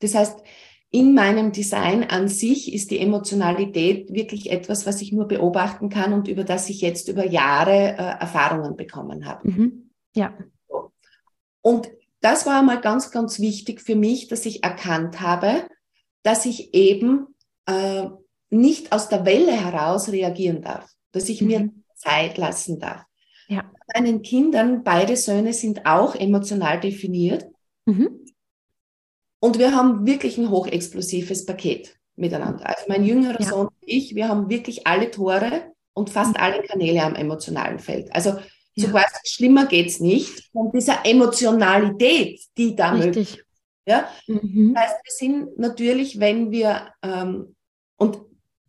Das 0.01 0.15
heißt, 0.15 0.39
in 0.91 1.15
meinem 1.15 1.51
Design 1.53 2.05
an 2.05 2.29
sich 2.29 2.75
ist 2.75 2.91
die 2.91 2.99
Emotionalität 2.99 4.13
wirklich 4.13 4.51
etwas, 4.51 4.87
was 4.87 5.01
ich 5.01 5.13
nur 5.13 5.27
beobachten 5.27 5.89
kann 5.89 6.13
und 6.13 6.29
über 6.29 6.45
das 6.45 6.69
ich 6.69 6.83
jetzt 6.83 7.09
über 7.09 7.25
Jahre 7.25 7.73
äh, 7.73 8.21
Erfahrungen 8.21 8.77
bekommen 8.77 9.25
habe. 9.25 9.49
Mhm. 9.49 9.91
Ja. 10.15 10.37
Und 11.63 11.91
das 12.21 12.45
war 12.45 12.59
einmal 12.59 12.83
ganz, 12.83 13.11
ganz 13.11 13.41
wichtig 13.41 13.81
für 13.81 13.97
mich, 13.97 14.29
dass 14.29 14.45
ich 14.45 14.63
erkannt 14.63 15.23
habe, 15.23 15.65
dass 16.23 16.47
ich 16.47 16.75
eben 16.75 17.27
äh, 17.67 18.07
nicht 18.51 18.93
aus 18.93 19.09
der 19.09 19.25
Welle 19.25 19.53
heraus 19.53 20.11
reagieren 20.11 20.63
darf, 20.63 20.91
dass 21.13 21.29
ich 21.29 21.41
mhm. 21.41 21.47
mir 21.47 21.71
Zeit 21.97 22.39
lassen 22.39 22.79
darf. 22.79 23.05
Ja. 23.49 23.71
Meinen 23.95 24.23
Kindern, 24.23 24.83
beide 24.83 25.17
Söhne 25.17 25.53
sind 25.53 25.87
auch 25.87 26.15
emotional 26.15 26.81
definiert. 26.81 27.47
Mhm. 27.87 28.27
Und 29.41 29.59
wir 29.59 29.75
haben 29.75 30.07
wirklich 30.07 30.39
ein 30.39 30.51
hochexplosives 30.51 31.47
Paket 31.47 31.99
miteinander. 32.15 32.67
Also 32.67 32.85
mein 32.89 33.05
jüngerer 33.05 33.41
ja. 33.41 33.49
Sohn 33.49 33.67
und 33.67 33.75
ich, 33.81 34.15
wir 34.15 34.29
haben 34.29 34.49
wirklich 34.49 34.87
alle 34.87 35.11
Tore 35.11 35.73
und 35.95 36.11
fast 36.11 36.31
mhm. 36.31 36.43
alle 36.43 36.63
Kanäle 36.63 37.03
am 37.03 37.15
emotionalen 37.15 37.79
Feld. 37.79 38.15
Also 38.15 38.39
so 38.77 38.87
ja. 38.87 38.91
quasi 38.91 39.15
schlimmer 39.25 39.67
geht's 39.67 40.01
nicht. 40.01 40.51
Von 40.53 40.71
dieser 40.73 41.05
Emotionalität, 41.05 42.41
die 42.57 42.75
da 42.75 42.95
möglich. 42.95 43.43
Ja? 43.87 44.09
Mhm. 44.27 44.75
Das 44.75 44.85
heißt, 44.85 44.97
wir 45.05 45.13
sind 45.13 45.59
natürlich, 45.59 46.21
wenn 46.21 46.51
wir, 46.51 46.93
ähm, 47.03 47.55
und 47.97 48.21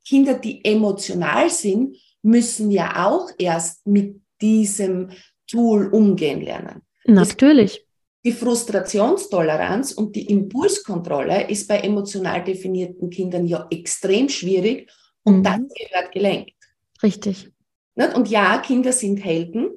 Kinder, 0.05 0.33
die 0.33 0.63
emotional 0.65 1.49
sind, 1.49 1.97
müssen 2.21 2.71
ja 2.71 3.07
auch 3.07 3.29
erst 3.37 3.85
mit 3.87 4.21
diesem 4.41 5.09
Tool 5.47 5.87
umgehen 5.87 6.41
lernen. 6.41 6.81
Natürlich. 7.05 7.85
Die 8.25 8.31
Frustrationstoleranz 8.31 9.91
und 9.91 10.15
die 10.15 10.29
Impulskontrolle 10.29 11.49
ist 11.49 11.67
bei 11.67 11.79
emotional 11.79 12.43
definierten 12.43 13.09
Kindern 13.09 13.45
ja 13.45 13.67
extrem 13.69 14.29
schwierig 14.29 14.89
und 15.23 15.39
mhm. 15.39 15.43
das 15.43 15.59
gehört 15.75 16.11
gelenkt. 16.13 16.55
Richtig. 17.01 17.49
Und 17.95 18.29
ja, 18.29 18.57
Kinder 18.59 18.93
sind 18.93 19.17
Helden 19.17 19.69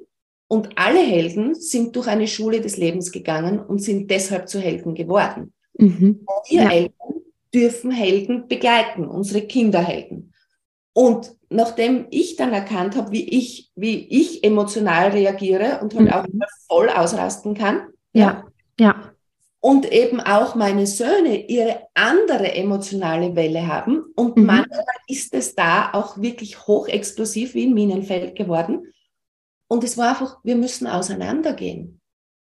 und 0.47 0.69
alle 0.77 0.99
Helden 0.99 1.55
sind 1.55 1.95
durch 1.95 2.07
eine 2.07 2.27
Schule 2.27 2.61
des 2.61 2.77
Lebens 2.77 3.11
gegangen 3.11 3.59
und 3.59 3.81
sind 3.81 4.09
deshalb 4.09 4.47
zu 4.47 4.59
Helden 4.59 4.95
geworden. 4.95 5.53
Mhm. 5.77 6.25
Wir 6.49 6.63
ja. 6.63 6.69
Eltern 6.69 7.21
dürfen 7.53 7.91
Helden 7.91 8.47
begleiten, 8.47 9.05
unsere 9.05 9.41
Kinderhelden. 9.41 10.33
Und 10.93 11.35
nachdem 11.49 12.07
ich 12.09 12.35
dann 12.37 12.53
erkannt 12.53 12.95
habe, 12.95 13.11
wie 13.11 13.27
ich, 13.27 13.71
wie 13.75 14.07
ich 14.09 14.43
emotional 14.43 15.09
reagiere 15.09 15.79
und 15.81 15.93
halt 15.95 16.07
mhm. 16.07 16.41
auch 16.41 16.47
voll 16.67 16.89
ausrasten 16.89 17.53
kann, 17.53 17.87
ja. 18.13 18.45
Ja. 18.79 19.13
Und 19.59 19.91
eben 19.91 20.19
auch 20.19 20.55
meine 20.55 20.87
Söhne 20.87 21.47
ihre 21.47 21.81
andere 21.93 22.53
emotionale 22.53 23.35
Welle 23.35 23.67
haben. 23.67 24.05
Und 24.15 24.37
mhm. 24.37 24.45
manchmal 24.45 24.83
ist 25.07 25.33
es 25.33 25.55
da 25.55 25.91
auch 25.93 26.21
wirklich 26.21 26.67
hochexplosiv 26.67 27.53
wie 27.53 27.65
ein 27.65 27.73
Minenfeld 27.73 28.35
geworden. 28.35 28.93
Und 29.67 29.83
es 29.83 29.97
war 29.97 30.09
einfach, 30.09 30.37
wir 30.43 30.55
müssen 30.55 30.87
auseinandergehen. 30.87 31.99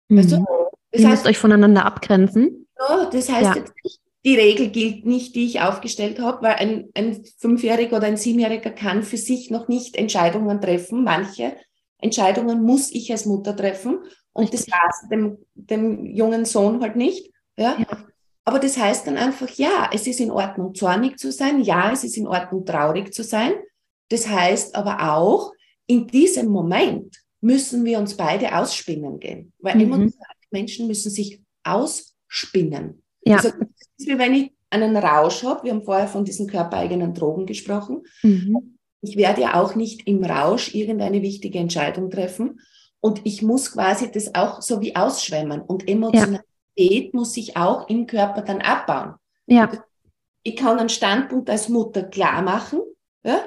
Mhm. 0.09 0.17
Weißt 0.17 0.31
du? 0.31 0.45
Das 0.91 1.01
Ihr 1.01 1.07
heißt, 1.07 1.23
müsst 1.23 1.27
euch 1.27 1.37
voneinander 1.37 1.85
abgrenzen. 1.85 2.67
Ja, 2.77 3.09
das 3.09 3.29
heißt 3.29 3.55
ja. 3.55 3.55
jetzt 3.55 3.73
nicht, 3.83 3.99
die 4.23 4.35
Regel 4.35 4.69
gilt 4.69 5.05
nicht, 5.05 5.35
die 5.35 5.45
ich 5.45 5.61
aufgestellt 5.61 6.19
habe, 6.19 6.43
weil 6.43 6.55
ein, 6.55 6.89
ein 6.93 7.23
Fünfjähriger 7.39 7.97
oder 7.97 8.07
ein 8.07 8.17
Siebenjähriger 8.17 8.69
kann 8.69 9.03
für 9.03 9.17
sich 9.17 9.49
noch 9.49 9.67
nicht 9.67 9.95
Entscheidungen 9.95 10.61
treffen. 10.61 11.03
Manche 11.03 11.55
Entscheidungen 11.99 12.63
muss 12.63 12.91
ich 12.91 13.11
als 13.11 13.25
Mutter 13.25 13.55
treffen. 13.55 13.99
Und 14.33 14.53
das 14.53 14.69
war 14.69 14.89
dem, 15.09 15.37
dem 15.55 16.05
jungen 16.05 16.45
Sohn 16.45 16.81
halt 16.81 16.95
nicht. 16.95 17.31
Ja? 17.57 17.77
ja? 17.79 18.05
Aber 18.45 18.59
das 18.59 18.77
heißt 18.77 19.07
dann 19.07 19.17
einfach, 19.17 19.49
ja, 19.51 19.89
es 19.93 20.07
ist 20.07 20.19
in 20.19 20.31
Ordnung, 20.31 20.75
zornig 20.75 21.17
zu 21.17 21.31
sein. 21.31 21.61
Ja, 21.61 21.91
es 21.91 22.03
ist 22.03 22.17
in 22.17 22.27
Ordnung, 22.27 22.65
traurig 22.65 23.13
zu 23.13 23.23
sein. 23.23 23.53
Das 24.09 24.27
heißt 24.27 24.75
aber 24.75 25.13
auch, 25.13 25.51
in 25.91 26.07
diesem 26.07 26.47
Moment 26.47 27.17
müssen 27.41 27.83
wir 27.83 27.99
uns 27.99 28.15
beide 28.15 28.55
ausspinnen 28.55 29.19
gehen. 29.19 29.51
Weil 29.59 29.75
mhm. 29.75 29.81
emotionale 29.81 30.39
Menschen 30.51 30.87
müssen 30.87 31.11
sich 31.11 31.41
ausspinnen. 31.63 33.03
Ja. 33.23 33.37
Also, 33.37 33.49
das 33.49 33.87
ist 33.97 34.07
wie 34.07 34.17
wenn 34.17 34.33
ich 34.33 34.51
einen 34.69 34.95
Rausch 34.95 35.43
habe. 35.43 35.65
Wir 35.65 35.73
haben 35.73 35.83
vorher 35.83 36.07
von 36.07 36.23
diesen 36.23 36.47
körpereigenen 36.47 37.13
Drogen 37.13 37.45
gesprochen. 37.45 38.03
Mhm. 38.23 38.77
Ich 39.01 39.17
werde 39.17 39.41
ja 39.41 39.61
auch 39.61 39.75
nicht 39.75 40.07
im 40.07 40.23
Rausch 40.23 40.73
irgendeine 40.73 41.21
wichtige 41.21 41.59
Entscheidung 41.59 42.09
treffen, 42.09 42.59
und 43.01 43.21
ich 43.25 43.41
muss 43.41 43.71
quasi 43.71 44.11
das 44.11 44.33
auch 44.35 44.61
so 44.61 44.79
wie 44.79 44.95
ausschwemmen. 44.95 45.61
Und 45.61 45.89
Emotionalität 45.89 46.45
ja. 46.77 47.09
muss 47.13 47.33
sich 47.33 47.57
auch 47.57 47.89
im 47.89 48.05
Körper 48.05 48.43
dann 48.43 48.61
abbauen. 48.61 49.15
Ja. 49.47 49.69
Ich 50.43 50.55
kann 50.55 50.79
einen 50.79 50.89
Standpunkt 50.89 51.49
als 51.49 51.67
Mutter 51.67 52.03
klar 52.03 52.41
machen, 52.43 52.81
ja? 53.23 53.43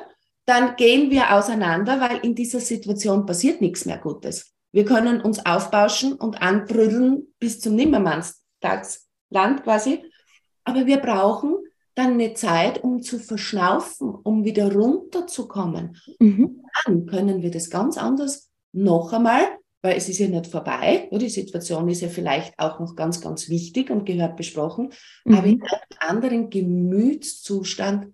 Dann 0.47 0.77
gehen 0.77 1.11
wir 1.11 1.35
auseinander, 1.35 2.01
weil 2.01 2.19
in 2.19 2.35
dieser 2.35 2.61
Situation 2.61 3.27
passiert 3.27 3.61
nichts 3.61 3.87
mehr 3.87 3.99
Gutes. 3.99 4.53
Wir 4.73 4.85
können 4.85 5.21
uns 5.21 5.45
aufbauschen 5.47 6.15
und 6.15 6.43
anbrüllen 6.43 7.35
bis 7.39 7.61
zum 7.61 7.77
Nimmermannstagsland 7.77 9.63
quasi. 9.63 10.05
Aber 10.65 10.87
wir 10.87 10.99
brauchen 10.99 11.57
dann 11.95 12.15
eine 12.15 12.35
Zeit, 12.35 12.83
um 12.83 13.01
zu 13.01 13.19
verschnaufen, 13.19 14.09
um 14.11 14.45
wieder 14.45 14.73
runterzukommen. 14.73 15.97
Mhm. 16.19 16.63
Dann 16.85 17.07
können 17.07 17.43
wir 17.43 17.51
das 17.51 17.71
ganz 17.71 17.97
anders 17.97 18.51
noch 18.73 19.13
einmal, 19.13 19.47
weil 19.83 19.97
es 19.97 20.09
ist 20.09 20.19
ja 20.19 20.27
nicht 20.27 20.49
vorbei, 20.49 21.09
die 21.13 21.29
Situation 21.29 21.89
ist 21.89 22.01
ja 22.01 22.09
vielleicht 22.09 22.59
auch 22.59 22.81
noch 22.81 22.97
ganz, 22.97 23.21
ganz 23.21 23.49
wichtig 23.49 23.91
und 23.91 24.05
gehört 24.07 24.37
besprochen, 24.37 24.93
mhm. 25.25 25.35
aber 25.35 25.47
in 25.47 25.63
einem 25.63 25.99
anderen 26.01 26.51
Gemütszustand 26.51 28.13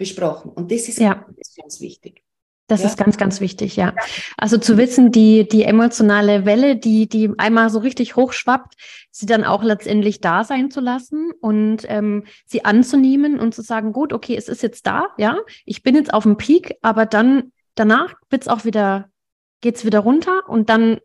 besprochen. 0.00 0.50
Und 0.50 0.72
das 0.72 0.88
ist 0.88 0.98
ja. 0.98 1.24
ganz 1.56 1.80
wichtig. 1.80 2.24
Das 2.66 2.82
ja. 2.82 2.88
ist 2.88 2.96
ganz, 2.96 3.16
ganz 3.16 3.40
wichtig, 3.40 3.76
ja. 3.76 3.94
Also 4.36 4.56
zu 4.56 4.78
wissen, 4.78 5.12
die, 5.12 5.48
die 5.48 5.64
emotionale 5.64 6.44
Welle, 6.44 6.76
die, 6.76 7.08
die 7.08 7.30
einmal 7.36 7.68
so 7.68 7.80
richtig 7.80 8.16
hochschwappt, 8.16 8.74
sie 9.10 9.26
dann 9.26 9.44
auch 9.44 9.62
letztendlich 9.62 10.20
da 10.20 10.44
sein 10.44 10.70
zu 10.70 10.80
lassen 10.80 11.32
und 11.40 11.78
ähm, 11.88 12.24
sie 12.46 12.64
anzunehmen 12.64 13.40
und 13.40 13.54
zu 13.54 13.62
sagen, 13.62 13.92
gut, 13.92 14.12
okay, 14.12 14.36
es 14.36 14.48
ist 14.48 14.62
jetzt 14.62 14.86
da, 14.86 15.08
ja, 15.18 15.36
ich 15.64 15.82
bin 15.82 15.96
jetzt 15.96 16.14
auf 16.14 16.22
dem 16.22 16.36
Peak, 16.36 16.76
aber 16.80 17.06
dann 17.06 17.52
danach 17.74 18.14
wird 18.30 18.42
es 18.42 18.48
auch 18.48 18.64
wieder 18.64 19.10
geht 19.60 19.76
es 19.76 19.84
wieder 19.84 20.00
runter 20.00 20.48
und 20.48 20.70
dann 20.70 21.00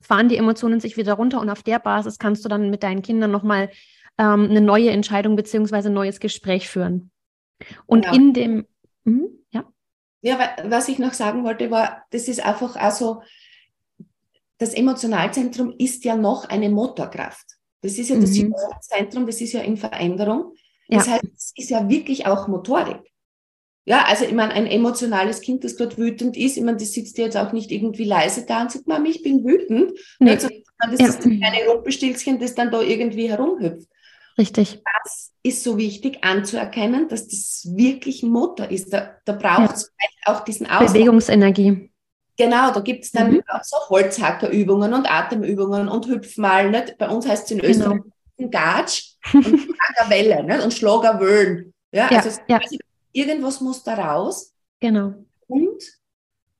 fahren 0.00 0.28
die 0.28 0.36
Emotionen 0.36 0.80
sich 0.80 0.96
wieder 0.96 1.14
runter 1.14 1.40
und 1.40 1.50
auf 1.50 1.62
der 1.62 1.78
Basis 1.78 2.18
kannst 2.18 2.44
du 2.44 2.48
dann 2.48 2.70
mit 2.70 2.82
deinen 2.82 3.02
Kindern 3.02 3.30
nochmal 3.30 3.70
ähm, 4.18 4.48
eine 4.50 4.60
neue 4.60 4.90
Entscheidung 4.90 5.36
beziehungsweise 5.36 5.88
ein 5.88 5.94
neues 5.94 6.20
Gespräch 6.20 6.68
führen. 6.68 7.10
Und 7.86 8.04
genau. 8.04 8.16
in 8.16 8.32
dem, 8.32 8.66
mh, 9.04 9.28
ja. 9.50 9.64
Ja, 10.22 10.56
was 10.64 10.88
ich 10.88 10.98
noch 10.98 11.12
sagen 11.12 11.44
wollte, 11.44 11.70
war, 11.70 12.04
das 12.10 12.28
ist 12.28 12.44
einfach 12.44 12.76
also, 12.76 13.22
das 14.58 14.74
Emotionalzentrum 14.74 15.74
ist 15.78 16.04
ja 16.04 16.16
noch 16.16 16.48
eine 16.48 16.68
Motorkraft. 16.70 17.46
Das 17.82 17.98
ist 17.98 18.08
ja 18.08 18.16
das 18.16 18.30
mhm. 18.30 18.54
Zentrum, 18.80 19.26
das 19.26 19.40
ist 19.40 19.52
ja 19.52 19.60
in 19.60 19.76
Veränderung. 19.76 20.54
Das 20.88 21.06
ja. 21.06 21.14
heißt, 21.14 21.24
es 21.36 21.52
ist 21.56 21.70
ja 21.70 21.88
wirklich 21.88 22.26
auch 22.26 22.48
Motorik. 22.48 23.12
Ja, 23.84 24.04
also 24.06 24.24
ich 24.24 24.32
meine, 24.32 24.52
ein 24.52 24.66
emotionales 24.66 25.40
Kind, 25.40 25.62
das 25.62 25.76
gerade 25.76 25.96
wütend 25.96 26.36
ist, 26.36 26.56
ich 26.56 26.62
meine, 26.62 26.76
das 26.76 26.92
sitzt 26.92 27.18
jetzt 27.18 27.36
auch 27.36 27.52
nicht 27.52 27.70
irgendwie 27.70 28.04
leise 28.04 28.44
da 28.44 28.62
und 28.62 28.72
sagt, 28.72 28.88
Mami, 28.88 29.10
ich 29.10 29.22
bin 29.22 29.44
wütend. 29.44 29.92
Nee. 30.18 30.32
Also, 30.32 30.48
das 30.90 31.00
ja. 31.00 31.06
ist 31.06 31.24
ein 31.24 31.38
kleines 31.38 31.68
Rumpelstilzchen, 31.68 32.40
das 32.40 32.54
dann 32.54 32.72
da 32.72 32.80
irgendwie 32.80 33.30
herumhüpft. 33.30 33.88
Richtig. 34.38 34.82
Das 35.02 35.32
ist 35.42 35.64
so 35.64 35.78
wichtig 35.78 36.22
anzuerkennen, 36.22 37.08
dass 37.08 37.26
das 37.26 37.68
wirklich 37.74 38.22
ein 38.22 38.30
Motor 38.30 38.70
ist. 38.70 38.92
Da, 38.92 39.16
da 39.24 39.32
braucht 39.32 39.76
es 39.76 39.92
ja. 40.00 40.34
auch 40.34 40.44
diesen 40.44 40.66
Ausdruck. 40.66 40.92
Bewegungsenergie. 40.92 41.90
Genau, 42.36 42.70
da 42.70 42.80
gibt 42.80 43.04
es 43.04 43.12
dann 43.12 43.32
mhm. 43.32 43.42
auch 43.48 43.64
so 43.64 43.76
Holzhackerübungen 43.88 44.92
und 44.92 45.10
Atemübungen 45.10 45.88
und 45.88 46.06
Hüpfmal. 46.06 46.70
Nicht? 46.70 46.98
Bei 46.98 47.08
uns 47.08 47.26
heißt 47.26 47.46
es 47.46 47.50
in. 47.52 47.60
Österreich 47.64 48.00
genau. 48.36 48.50
Gatsch 48.50 49.14
und 49.32 49.44
Schlagerwelle 49.96 50.44
nicht? 50.44 50.64
und 50.64 50.74
Schlagerwöhlen. 50.74 51.72
Ja, 51.92 52.10
ja, 52.10 52.18
also 52.18 52.38
ja 52.48 52.60
irgendwas 53.16 53.60
muss 53.60 53.82
da 53.82 53.94
raus. 53.94 54.52
Genau. 54.80 55.14
Und 55.46 55.82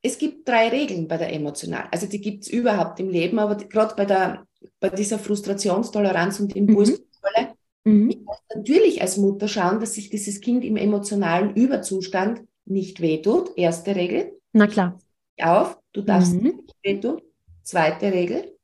es 0.01 0.17
gibt 0.17 0.47
drei 0.47 0.69
Regeln 0.69 1.07
bei 1.07 1.17
der 1.17 1.31
Emotional. 1.33 1.87
Also 1.91 2.07
die 2.07 2.21
gibt 2.21 2.43
es 2.43 2.49
überhaupt 2.49 2.99
im 2.99 3.09
Leben, 3.09 3.37
aber 3.39 3.55
gerade 3.55 3.95
bei, 3.95 4.05
der, 4.05 4.47
bei 4.79 4.89
dieser 4.89 5.19
Frustrationstoleranz 5.19 6.39
und 6.39 6.55
Impulskontrolle, 6.55 7.49
mhm. 7.49 7.56
Ich 7.87 8.19
muss 8.21 8.37
natürlich 8.53 9.01
als 9.01 9.17
Mutter 9.17 9.47
schauen, 9.47 9.79
dass 9.79 9.93
sich 9.93 10.09
dieses 10.09 10.41
Kind 10.41 10.65
im 10.65 10.77
emotionalen 10.77 11.55
Überzustand 11.55 12.43
nicht 12.65 13.01
wehtut. 13.01 13.57
Erste 13.57 13.95
Regel. 13.95 14.33
Na 14.51 14.67
klar. 14.67 14.99
Auf, 15.39 15.79
du 15.93 16.01
darfst 16.01 16.33
mhm. 16.33 16.43
nicht 16.43 16.75
wehtun. 16.83 17.21
Zweite 17.63 18.11
Regel, 18.11 18.57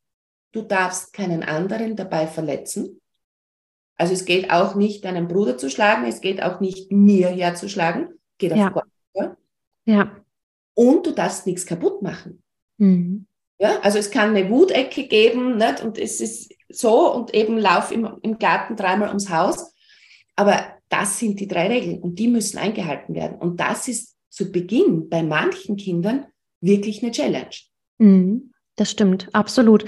du 0.51 0.61
darfst 0.61 1.13
keinen 1.13 1.43
anderen 1.43 1.95
dabei 1.95 2.27
verletzen. 2.27 3.01
Also 3.95 4.13
es 4.13 4.25
geht 4.25 4.49
auch 4.49 4.75
nicht, 4.75 5.05
deinen 5.05 5.27
Bruder 5.27 5.57
zu 5.57 5.69
schlagen, 5.69 6.05
es 6.05 6.21
geht 6.21 6.41
auch 6.41 6.59
nicht, 6.59 6.91
mir 6.91 7.29
herzuschlagen. 7.29 8.09
Geht 8.37 8.53
auf 8.53 8.57
ja. 8.57 8.69
Gott. 8.69 9.37
Ja. 9.85 10.23
Und 10.73 11.05
du 11.05 11.11
darfst 11.11 11.45
nichts 11.45 11.65
kaputt 11.65 12.01
machen. 12.01 12.41
Mhm. 12.77 13.27
Ja, 13.59 13.79
also 13.81 13.97
es 13.97 14.11
kann 14.11 14.35
eine 14.35 14.49
Wutecke 14.49 15.07
geben, 15.07 15.57
nicht? 15.57 15.81
und 15.81 15.97
es 15.97 16.19
ist 16.19 16.53
so 16.69 17.13
und 17.13 17.33
eben 17.33 17.57
lauf 17.57 17.91
im, 17.91 18.17
im 18.21 18.39
Garten 18.39 18.75
dreimal 18.75 19.09
ums 19.09 19.29
Haus. 19.29 19.73
Aber 20.35 20.65
das 20.89 21.19
sind 21.19 21.39
die 21.39 21.47
drei 21.47 21.67
Regeln 21.67 21.99
und 21.99 22.19
die 22.19 22.27
müssen 22.27 22.57
eingehalten 22.57 23.15
werden. 23.15 23.37
Und 23.37 23.59
das 23.59 23.87
ist 23.87 24.15
zu 24.29 24.51
Beginn 24.51 25.09
bei 25.09 25.23
manchen 25.23 25.77
Kindern 25.77 26.25
wirklich 26.61 27.03
eine 27.03 27.11
Challenge. 27.11 27.55
Mhm. 27.99 28.51
Das 28.75 28.89
stimmt, 28.89 29.29
absolut. 29.33 29.85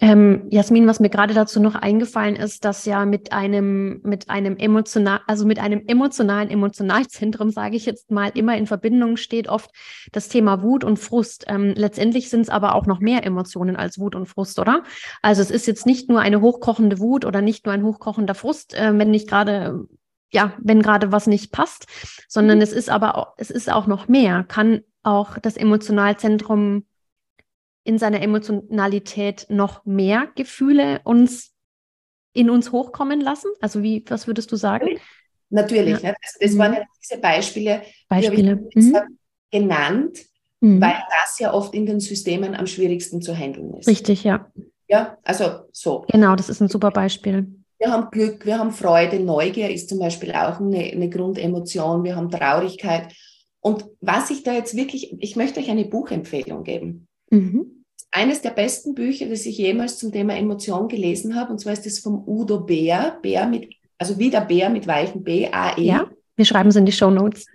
Ähm, 0.00 0.48
Jasmin, 0.50 0.88
was 0.88 0.98
mir 0.98 1.08
gerade 1.08 1.34
dazu 1.34 1.60
noch 1.60 1.76
eingefallen 1.76 2.34
ist, 2.34 2.64
dass 2.64 2.84
ja 2.84 3.04
mit 3.04 3.32
einem, 3.32 4.00
mit 4.02 4.28
einem 4.28 4.56
emotional, 4.56 5.20
also 5.28 5.46
mit 5.46 5.60
einem 5.60 5.84
emotionalen 5.86 6.50
Emotionalzentrum, 6.50 7.50
sage 7.50 7.76
ich 7.76 7.86
jetzt 7.86 8.10
mal, 8.10 8.32
immer 8.34 8.56
in 8.56 8.66
Verbindung 8.66 9.16
steht 9.16 9.48
oft 9.48 9.70
das 10.10 10.28
Thema 10.28 10.62
Wut 10.62 10.82
und 10.82 10.98
Frust. 10.98 11.44
Ähm, 11.46 11.74
letztendlich 11.76 12.28
sind 12.28 12.40
es 12.40 12.48
aber 12.48 12.74
auch 12.74 12.86
noch 12.86 12.98
mehr 12.98 13.24
Emotionen 13.24 13.76
als 13.76 14.00
Wut 14.00 14.16
und 14.16 14.26
Frust, 14.26 14.58
oder? 14.58 14.82
Also 15.22 15.42
es 15.42 15.52
ist 15.52 15.66
jetzt 15.66 15.86
nicht 15.86 16.08
nur 16.08 16.20
eine 16.20 16.40
hochkochende 16.40 16.98
Wut 16.98 17.24
oder 17.24 17.40
nicht 17.40 17.64
nur 17.64 17.72
ein 17.72 17.84
hochkochender 17.84 18.34
Frust, 18.34 18.74
äh, 18.74 18.98
wenn 18.98 19.12
nicht 19.12 19.28
gerade 19.28 19.86
ja, 20.32 20.52
wenn 20.58 20.82
gerade 20.82 21.12
was 21.12 21.28
nicht 21.28 21.52
passt, 21.52 21.86
sondern 22.26 22.60
es 22.60 22.72
ist 22.72 22.90
aber 22.90 23.16
auch, 23.16 23.34
es 23.36 23.52
ist 23.52 23.70
auch 23.70 23.86
noch 23.86 24.08
mehr. 24.08 24.42
Kann 24.42 24.80
auch 25.04 25.38
das 25.38 25.56
Emotionalzentrum 25.56 26.86
in 27.84 27.98
seiner 27.98 28.22
Emotionalität 28.22 29.46
noch 29.48 29.84
mehr 29.84 30.28
Gefühle 30.34 31.00
uns 31.04 31.52
in 32.32 32.50
uns 32.50 32.72
hochkommen 32.72 33.20
lassen? 33.20 33.50
Also 33.60 33.82
wie, 33.82 34.04
was 34.08 34.26
würdest 34.26 34.50
du 34.50 34.56
sagen? 34.56 34.98
Natürlich, 35.50 36.00
ja. 36.02 36.10
ne? 36.10 36.16
das, 36.20 36.36
das, 36.40 36.58
waren 36.58 36.74
ja 36.74 36.82
diese 37.00 37.20
Beispiele, 37.20 37.82
Beispiele. 38.08 38.56
Die 38.74 38.80
mhm. 38.80 39.18
genannt, 39.50 40.18
mhm. 40.60 40.80
weil 40.80 40.96
das 41.22 41.38
ja 41.38 41.52
oft 41.52 41.74
in 41.74 41.86
den 41.86 42.00
Systemen 42.00 42.54
am 42.54 42.66
schwierigsten 42.66 43.22
zu 43.22 43.36
handeln 43.36 43.74
ist. 43.74 43.86
Richtig, 43.86 44.24
ja. 44.24 44.50
Ja, 44.88 45.16
also 45.22 45.60
so. 45.70 46.04
Genau, 46.08 46.34
das 46.34 46.48
ist 46.48 46.60
ein 46.60 46.68
super 46.68 46.90
Beispiel. 46.90 47.46
Wir 47.78 47.92
haben 47.92 48.10
Glück, 48.10 48.44
wir 48.46 48.58
haben 48.58 48.72
Freude, 48.72 49.20
Neugier 49.20 49.70
ist 49.70 49.88
zum 49.88 49.98
Beispiel 49.98 50.32
auch 50.32 50.60
eine, 50.60 50.84
eine 50.84 51.08
Grundemotion, 51.08 52.02
wir 52.02 52.16
haben 52.16 52.30
Traurigkeit. 52.30 53.12
Und 53.60 53.84
was 54.00 54.30
ich 54.30 54.42
da 54.42 54.52
jetzt 54.52 54.76
wirklich, 54.76 55.16
ich 55.20 55.36
möchte 55.36 55.60
euch 55.60 55.70
eine 55.70 55.84
Buchempfehlung 55.84 56.64
geben. 56.64 57.08
Mhm. 57.34 57.84
Eines 58.10 58.42
der 58.42 58.50
besten 58.50 58.94
Bücher, 58.94 59.26
das 59.26 59.44
ich 59.44 59.58
jemals 59.58 59.98
zum 59.98 60.12
Thema 60.12 60.36
Emotion 60.36 60.88
gelesen 60.88 61.34
habe, 61.34 61.52
und 61.52 61.58
zwar 61.58 61.72
ist 61.72 61.86
es 61.86 61.98
vom 61.98 62.22
Udo 62.26 62.60
Bär, 62.60 63.18
Bär 63.22 63.46
mit, 63.46 63.74
also 63.98 64.18
wieder 64.18 64.40
Bär 64.40 64.70
mit 64.70 64.86
weichen 64.86 65.24
B, 65.24 65.48
A, 65.50 65.76
E. 65.76 65.82
Ja, 65.82 66.10
wir 66.36 66.44
schreiben 66.44 66.68
es 66.68 66.76
in 66.76 66.86
die 66.86 66.92
Show 66.92 67.10
Notes. 67.10 67.46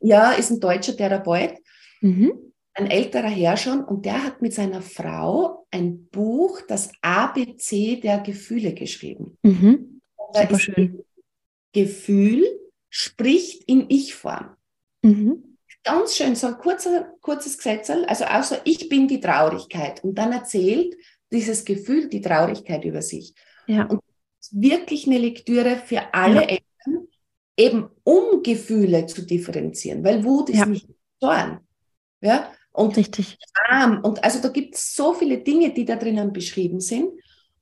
Ja, 0.00 0.32
ist 0.32 0.50
ein 0.50 0.60
deutscher 0.60 0.96
Therapeut. 0.96 1.54
Mhm 2.00 2.46
ein 2.76 2.90
älterer 2.90 3.28
Herr 3.28 3.56
schon, 3.56 3.82
und 3.82 4.04
der 4.04 4.22
hat 4.22 4.42
mit 4.42 4.52
seiner 4.52 4.82
Frau 4.82 5.66
ein 5.70 6.08
Buch, 6.08 6.60
das 6.68 6.92
ABC 7.00 7.96
der 7.96 8.20
Gefühle 8.20 8.74
geschrieben. 8.74 9.38
Mhm. 9.42 10.00
Super 10.34 10.58
schön. 10.58 11.02
Gefühl 11.72 12.44
spricht 12.90 13.64
in 13.64 13.86
Ich-Form. 13.88 14.56
Mhm. 15.02 15.55
Ganz 15.86 16.16
schön, 16.16 16.34
so 16.34 16.48
ein 16.48 16.58
kurzer, 16.58 17.12
kurzes 17.20 17.56
Gesetz, 17.56 17.88
also 17.90 18.24
so, 18.42 18.56
ich 18.64 18.88
bin 18.88 19.06
die 19.06 19.20
Traurigkeit. 19.20 20.02
Und 20.02 20.16
dann 20.16 20.32
erzählt 20.32 20.96
dieses 21.30 21.64
Gefühl 21.64 22.08
die 22.08 22.20
Traurigkeit 22.20 22.84
über 22.84 23.02
sich. 23.02 23.34
Ja. 23.68 23.86
Und 23.86 24.00
wirklich 24.50 25.06
eine 25.06 25.18
Lektüre 25.18 25.76
für 25.76 26.12
alle 26.12 26.42
ja. 26.42 26.48
Eltern, 26.48 27.08
eben 27.56 27.88
um 28.02 28.42
Gefühle 28.42 29.06
zu 29.06 29.22
differenzieren, 29.22 30.02
weil 30.02 30.24
Wut 30.24 30.50
ist 30.50 30.58
ja. 30.58 30.66
nicht 30.66 30.88
Zorn. 31.20 31.60
Ja? 32.20 32.50
Und 32.72 32.96
Richtig. 32.96 33.38
Arm. 33.68 34.00
Und 34.02 34.24
also 34.24 34.42
da 34.42 34.48
gibt 34.48 34.74
es 34.74 34.92
so 34.92 35.14
viele 35.14 35.38
Dinge, 35.38 35.72
die 35.72 35.84
da 35.84 35.94
drinnen 35.94 36.32
beschrieben 36.32 36.80
sind. 36.80 37.10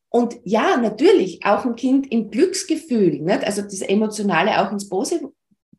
Und 0.09 0.38
ja, 0.45 0.78
natürlich, 0.78 1.45
auch 1.45 1.66
ein 1.66 1.76
Kind 1.76 2.11
im 2.11 2.31
Glücksgefühl, 2.31 3.21
nicht? 3.21 3.45
also 3.45 3.61
das 3.61 3.83
Emotionale 3.83 4.62
auch 4.62 4.73
ins 4.73 4.88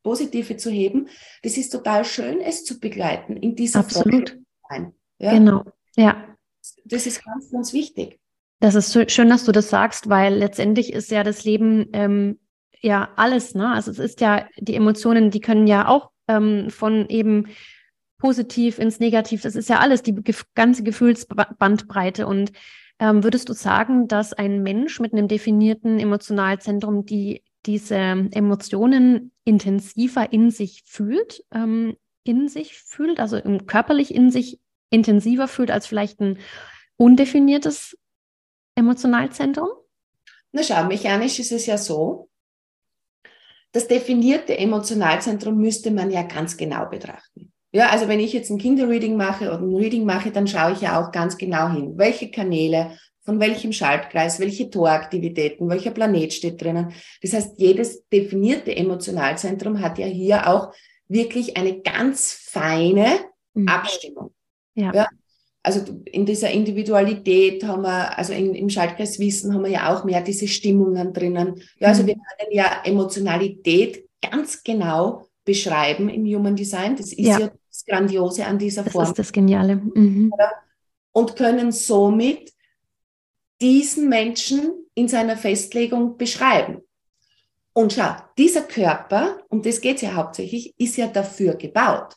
Positive 0.05 0.55
zu 0.55 0.69
heben, 0.69 1.09
das 1.41 1.57
ist 1.57 1.71
total 1.71 2.05
schön, 2.05 2.39
es 2.39 2.63
zu 2.63 2.79
begleiten 2.79 3.35
in 3.35 3.55
dieser 3.55 3.79
Absolut. 3.79 4.38
Ja? 5.17 5.33
Genau, 5.33 5.63
ja. 5.97 6.24
Das 6.85 7.07
ist 7.07 7.25
ganz, 7.25 7.51
ganz 7.51 7.74
wichtig. 7.74 8.19
Das 8.59 8.75
ist 8.75 9.12
schön, 9.12 9.29
dass 9.29 9.45
du 9.45 9.51
das 9.51 9.69
sagst, 9.69 10.07
weil 10.07 10.35
letztendlich 10.35 10.93
ist 10.93 11.09
ja 11.09 11.24
das 11.24 11.43
Leben 11.43 11.88
ähm, 11.93 12.39
ja 12.81 13.09
alles, 13.15 13.55
ne? 13.55 13.74
Also 13.74 13.89
es 13.89 13.97
ist 13.97 14.21
ja, 14.21 14.47
die 14.59 14.75
Emotionen, 14.75 15.31
die 15.31 15.41
können 15.41 15.65
ja 15.65 15.88
auch 15.88 16.12
ähm, 16.27 16.69
von 16.69 17.09
eben 17.09 17.47
positiv 18.19 18.77
ins 18.77 19.00
Negativ. 19.00 19.41
Das 19.41 19.55
ist 19.55 19.69
ja 19.69 19.79
alles, 19.79 20.03
die 20.03 20.15
ganze 20.53 20.83
Gefühlsbandbreite. 20.83 22.27
Und 22.27 22.51
ähm, 23.00 23.24
würdest 23.24 23.50
du 23.50 23.53
sagen, 23.53 24.07
dass 24.07 24.33
ein 24.33 24.62
Mensch 24.62 25.00
mit 25.00 25.13
einem 25.13 25.27
definierten 25.27 26.00
Emotionalzentrum 26.00 27.05
die 27.05 27.41
diese 27.65 27.95
Emotionen 27.95 29.31
intensiver 29.45 30.33
in 30.33 30.51
sich 30.51 30.83
fühlt, 30.85 31.45
ähm, 31.53 31.95
in 32.23 32.49
sich 32.49 32.73
fühlt, 32.73 33.19
also 33.19 33.39
körperlich 33.65 34.13
in 34.13 34.31
sich 34.31 34.59
intensiver 34.89 35.47
fühlt 35.47 35.71
als 35.71 35.87
vielleicht 35.87 36.19
ein 36.19 36.39
undefiniertes 36.97 37.97
Emotionalzentrum? 38.75 39.69
Na 40.51 40.63
schau, 40.63 40.85
mechanisch 40.85 41.39
ist 41.39 41.51
es 41.51 41.65
ja 41.65 41.77
so, 41.77 42.29
das 43.71 43.87
definierte 43.87 44.57
Emotionalzentrum 44.57 45.57
müsste 45.57 45.91
man 45.91 46.09
ja 46.09 46.23
ganz 46.23 46.55
genau 46.55 46.85
betrachten. 46.85 47.51
Ja, 47.73 47.89
also 47.89 48.07
wenn 48.07 48.21
ich 48.21 48.31
jetzt 48.31 48.49
ein 48.49 48.57
Kinderreading 48.57 49.17
mache 49.17 49.49
oder 49.49 49.59
ein 49.59 49.75
Reading 49.75 50.05
mache, 50.05 50.31
dann 50.31 50.47
schaue 50.47 50.71
ich 50.71 50.79
ja 50.79 50.97
auch 50.97 51.11
ganz 51.11 51.37
genau 51.37 51.67
hin, 51.67 51.97
welche 51.97 52.31
Kanäle, 52.31 52.97
von 53.25 53.39
welchem 53.39 53.74
Schaltkreis, 53.74 54.39
welche 54.39 54.70
Toraktivitäten, 54.70 55.67
welcher 55.67 55.91
Planet 55.91 56.32
steht 56.32 56.62
drinnen. 56.62 56.94
Das 57.22 57.34
heißt, 57.34 57.60
jedes 57.60 58.08
definierte 58.08 58.75
Emotionalzentrum 58.75 59.82
hat 59.82 59.98
ja 59.98 60.05
hier 60.05 60.48
auch 60.48 60.74
wirklich 61.08 61.57
eine 61.57 61.81
ganz 61.81 62.31
feine 62.31 63.20
mhm. 63.53 63.68
Abstimmung. 63.68 64.31
Ja. 64.75 64.94
ja. 64.94 65.07
Also 65.64 65.81
in 66.05 66.27
dieser 66.27 66.51
Individualität 66.51 67.64
haben 67.64 67.81
wir, 67.81 68.16
also 68.16 68.33
in, 68.33 68.53
im 68.53 68.70
Schaltkreiswissen 68.70 69.51
haben 69.51 69.64
wir 69.64 69.72
ja 69.72 69.92
auch 69.92 70.03
mehr 70.03 70.22
diese 70.22 70.48
Stimmungen 70.48 71.11
drinnen. 71.11 71.59
Ja, 71.79 71.88
also 71.88 72.03
mhm. 72.03 72.07
wir 72.07 72.14
können 72.14 72.51
ja 72.51 72.81
Emotionalität 72.83 74.07
ganz 74.22 74.61
genau 74.64 75.27
beschreiben 75.44 76.09
im 76.09 76.25
Human 76.25 76.55
Design. 76.55 76.96
Das 76.96 77.07
ist 77.07 77.20
ja, 77.20 77.40
ja 77.40 77.51
das 77.70 77.85
Grandiose 77.85 78.46
an 78.46 78.59
dieser 78.59 78.83
das 78.83 78.94
Form. 78.94 79.03
Das 79.03 79.09
ist 79.09 79.20
das 79.20 79.31
Geniale. 79.31 79.77
Mhm. 79.77 80.31
Und 81.11 81.35
können 81.35 81.72
somit 81.72 82.51
diesen 83.61 84.09
Menschen 84.09 84.72
in 84.94 85.07
seiner 85.07 85.37
Festlegung 85.37 86.18
beschreiben. 86.18 86.81
Und 87.74 87.94
schau, 87.94 88.15
dieser 88.37 88.61
Körper, 88.61 89.39
um 89.50 89.61
das 89.61 89.81
geht 89.81 89.98
es 89.98 90.03
ja 90.03 90.13
hauptsächlich, 90.13 90.74
ist 90.77 90.96
ja 90.96 91.07
dafür 91.07 91.55
gebaut. 91.55 92.15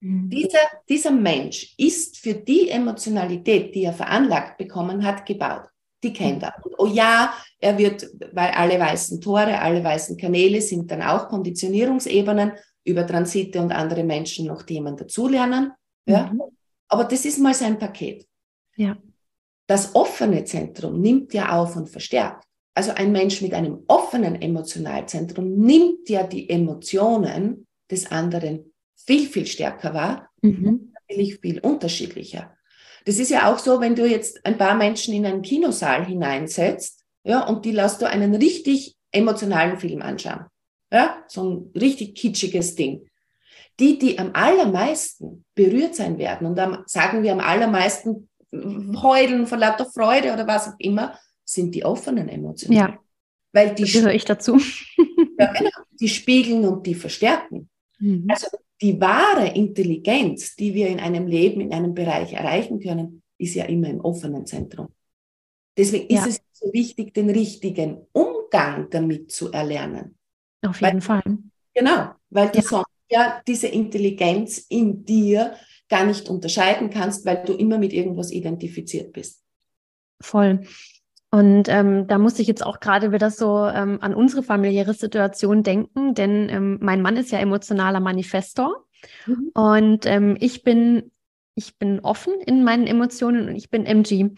Mhm. 0.00 0.30
Dieser, 0.30 0.60
dieser 0.88 1.10
Mensch 1.10 1.74
ist 1.76 2.18
für 2.18 2.34
die 2.34 2.68
Emotionalität, 2.68 3.74
die 3.74 3.84
er 3.84 3.92
veranlagt 3.92 4.56
bekommen 4.56 5.04
hat, 5.04 5.26
gebaut. 5.26 5.68
Die 6.02 6.12
kennt 6.12 6.42
er. 6.42 6.54
Und 6.64 6.74
oh 6.78 6.86
ja, 6.86 7.34
er 7.58 7.76
wird, 7.76 8.08
weil 8.32 8.52
alle 8.52 8.78
weißen 8.78 9.20
Tore, 9.20 9.60
alle 9.60 9.84
weißen 9.84 10.16
Kanäle 10.16 10.62
sind 10.62 10.90
dann 10.90 11.02
auch 11.02 11.28
Konditionierungsebenen 11.28 12.52
über 12.84 13.06
Transite 13.06 13.60
und 13.60 13.72
andere 13.72 14.04
Menschen 14.04 14.46
noch 14.46 14.62
Themen 14.62 14.96
dazulernen. 14.96 15.72
Ja? 16.06 16.32
Mhm. 16.32 16.40
Aber 16.88 17.04
das 17.04 17.24
ist 17.24 17.38
mal 17.38 17.52
sein 17.52 17.78
Paket. 17.78 18.26
Ja. 18.76 18.96
Das 19.70 19.94
offene 19.94 20.42
Zentrum 20.42 21.00
nimmt 21.00 21.32
ja 21.32 21.56
auf 21.56 21.76
und 21.76 21.88
verstärkt. 21.88 22.44
Also 22.74 22.90
ein 22.90 23.12
Mensch 23.12 23.40
mit 23.40 23.54
einem 23.54 23.84
offenen 23.86 24.42
Emotionalzentrum 24.42 25.48
nimmt 25.60 26.08
ja 26.08 26.24
die 26.24 26.50
Emotionen 26.50 27.68
des 27.88 28.10
anderen 28.10 28.72
viel, 28.96 29.28
viel 29.28 29.46
stärker 29.46 29.94
wahr, 29.94 30.28
mhm. 30.42 30.92
natürlich 30.92 31.38
viel 31.38 31.60
unterschiedlicher. 31.60 32.52
Das 33.04 33.20
ist 33.20 33.30
ja 33.30 33.48
auch 33.48 33.60
so, 33.60 33.80
wenn 33.80 33.94
du 33.94 34.08
jetzt 34.08 34.44
ein 34.44 34.58
paar 34.58 34.74
Menschen 34.74 35.14
in 35.14 35.24
einen 35.24 35.42
Kinosaal 35.42 36.04
hineinsetzt, 36.04 37.04
ja, 37.22 37.46
und 37.46 37.64
die 37.64 37.70
lässt 37.70 38.02
du 38.02 38.08
einen 38.08 38.34
richtig 38.34 38.96
emotionalen 39.12 39.78
Film 39.78 40.02
anschauen. 40.02 40.46
Ja, 40.92 41.22
so 41.28 41.48
ein 41.48 41.70
richtig 41.80 42.16
kitschiges 42.16 42.74
Ding. 42.74 43.08
Die, 43.78 44.00
die 44.00 44.18
am 44.18 44.32
allermeisten 44.32 45.44
berührt 45.54 45.94
sein 45.94 46.18
werden 46.18 46.48
und 46.48 46.58
am, 46.58 46.82
sagen 46.86 47.22
wir 47.22 47.30
am 47.30 47.38
allermeisten 47.38 48.29
heulen 48.52 49.46
vor 49.46 49.58
lauter 49.58 49.86
Freude 49.86 50.32
oder 50.32 50.46
was 50.46 50.68
auch 50.68 50.78
immer, 50.78 51.18
sind 51.44 51.74
die 51.74 51.84
offenen 51.84 52.28
Emotionen. 52.28 52.76
Ja. 52.76 52.98
Weil 53.52 53.74
die 53.74 53.84
höre 53.84 54.12
ich 54.14 54.24
dazu. 54.24 54.58
ja, 55.38 55.52
genau. 55.52 55.70
Die 56.00 56.08
spiegeln 56.08 56.64
und 56.64 56.86
die 56.86 56.94
verstärken. 56.94 57.68
Mhm. 57.98 58.26
Also 58.28 58.46
die 58.80 59.00
wahre 59.00 59.48
Intelligenz, 59.48 60.56
die 60.56 60.74
wir 60.74 60.88
in 60.88 61.00
einem 61.00 61.26
Leben, 61.26 61.60
in 61.60 61.72
einem 61.72 61.94
Bereich 61.94 62.32
erreichen 62.32 62.80
können, 62.80 63.22
ist 63.38 63.54
ja 63.54 63.64
immer 63.64 63.88
im 63.88 64.00
offenen 64.00 64.46
Zentrum. 64.46 64.88
Deswegen 65.76 66.12
ja. 66.12 66.24
ist 66.24 66.28
es 66.28 66.40
so 66.52 66.72
wichtig, 66.72 67.14
den 67.14 67.30
richtigen 67.30 68.06
Umgang 68.12 68.88
damit 68.90 69.30
zu 69.32 69.50
erlernen. 69.50 70.16
Auf 70.62 70.80
jeden 70.80 70.94
weil, 70.94 71.00
Fall. 71.00 71.38
Genau, 71.74 72.10
weil 72.30 72.48
du 72.50 72.58
ja. 72.58 72.62
sonst 72.62 72.86
ja 73.10 73.42
diese 73.46 73.68
Intelligenz 73.68 74.58
in 74.68 75.04
dir 75.04 75.54
gar 75.90 76.06
nicht 76.06 76.30
unterscheiden 76.30 76.88
kannst, 76.88 77.26
weil 77.26 77.44
du 77.44 77.52
immer 77.52 77.78
mit 77.78 77.92
irgendwas 77.92 78.30
identifiziert 78.30 79.12
bist. 79.12 79.42
Voll. 80.22 80.60
Und 81.30 81.68
ähm, 81.68 82.06
da 82.08 82.18
musste 82.18 82.42
ich 82.42 82.48
jetzt 82.48 82.64
auch 82.64 82.80
gerade 82.80 83.12
wieder 83.12 83.30
so 83.30 83.66
ähm, 83.66 83.98
an 84.00 84.14
unsere 84.14 84.42
familiäre 84.42 84.94
Situation 84.94 85.62
denken, 85.62 86.14
denn 86.14 86.48
ähm, 86.48 86.78
mein 86.80 87.02
Mann 87.02 87.16
ist 87.16 87.30
ja 87.30 87.38
emotionaler 87.38 88.00
Manifestor 88.00 88.84
mhm. 89.26 89.50
und 89.54 90.06
ähm, 90.06 90.36
ich 90.40 90.64
bin 90.64 91.12
ich 91.54 91.78
bin 91.78 92.00
offen 92.00 92.34
in 92.46 92.64
meinen 92.64 92.86
Emotionen 92.86 93.48
und 93.48 93.56
ich 93.56 93.70
bin 93.70 93.84
MG. 93.84 94.30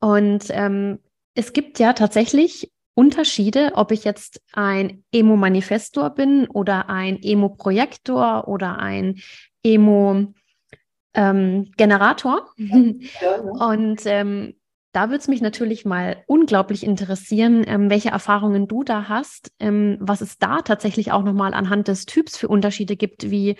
Und 0.00 0.46
ähm, 0.50 0.98
es 1.34 1.52
gibt 1.52 1.78
ja 1.78 1.92
tatsächlich 1.92 2.72
Unterschiede, 2.94 3.72
ob 3.74 3.92
ich 3.92 4.04
jetzt 4.04 4.40
ein 4.52 5.04
Emo-Manifestor 5.12 6.10
bin 6.10 6.48
oder 6.48 6.88
ein 6.88 7.22
Emo-Projektor 7.22 8.48
oder 8.48 8.78
ein 8.78 9.20
Emo-Generator. 9.62 10.34
Ähm, 11.16 11.72
ja, 12.56 13.00
ja. 13.22 13.40
Und 13.40 14.02
ähm, 14.04 14.54
da 14.92 15.08
würde 15.08 15.18
es 15.18 15.28
mich 15.28 15.42
natürlich 15.42 15.84
mal 15.84 16.22
unglaublich 16.26 16.84
interessieren, 16.84 17.64
ähm, 17.66 17.90
welche 17.90 18.10
Erfahrungen 18.10 18.68
du 18.68 18.82
da 18.82 19.08
hast, 19.08 19.52
ähm, 19.58 19.98
was 20.00 20.20
es 20.20 20.38
da 20.38 20.62
tatsächlich 20.62 21.12
auch 21.12 21.22
nochmal 21.22 21.52
anhand 21.52 21.88
des 21.88 22.06
Typs 22.06 22.36
für 22.36 22.48
Unterschiede 22.48 22.96
gibt, 22.96 23.30
wie, 23.30 23.56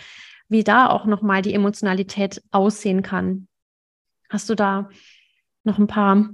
wie 0.48 0.64
da 0.64 0.88
auch 0.88 1.04
nochmal 1.06 1.42
die 1.42 1.52
Emotionalität 1.52 2.42
aussehen 2.52 3.02
kann. 3.02 3.48
Hast 4.30 4.48
du 4.48 4.54
da 4.54 4.88
noch 5.64 5.78
ein 5.78 5.86
paar 5.86 6.28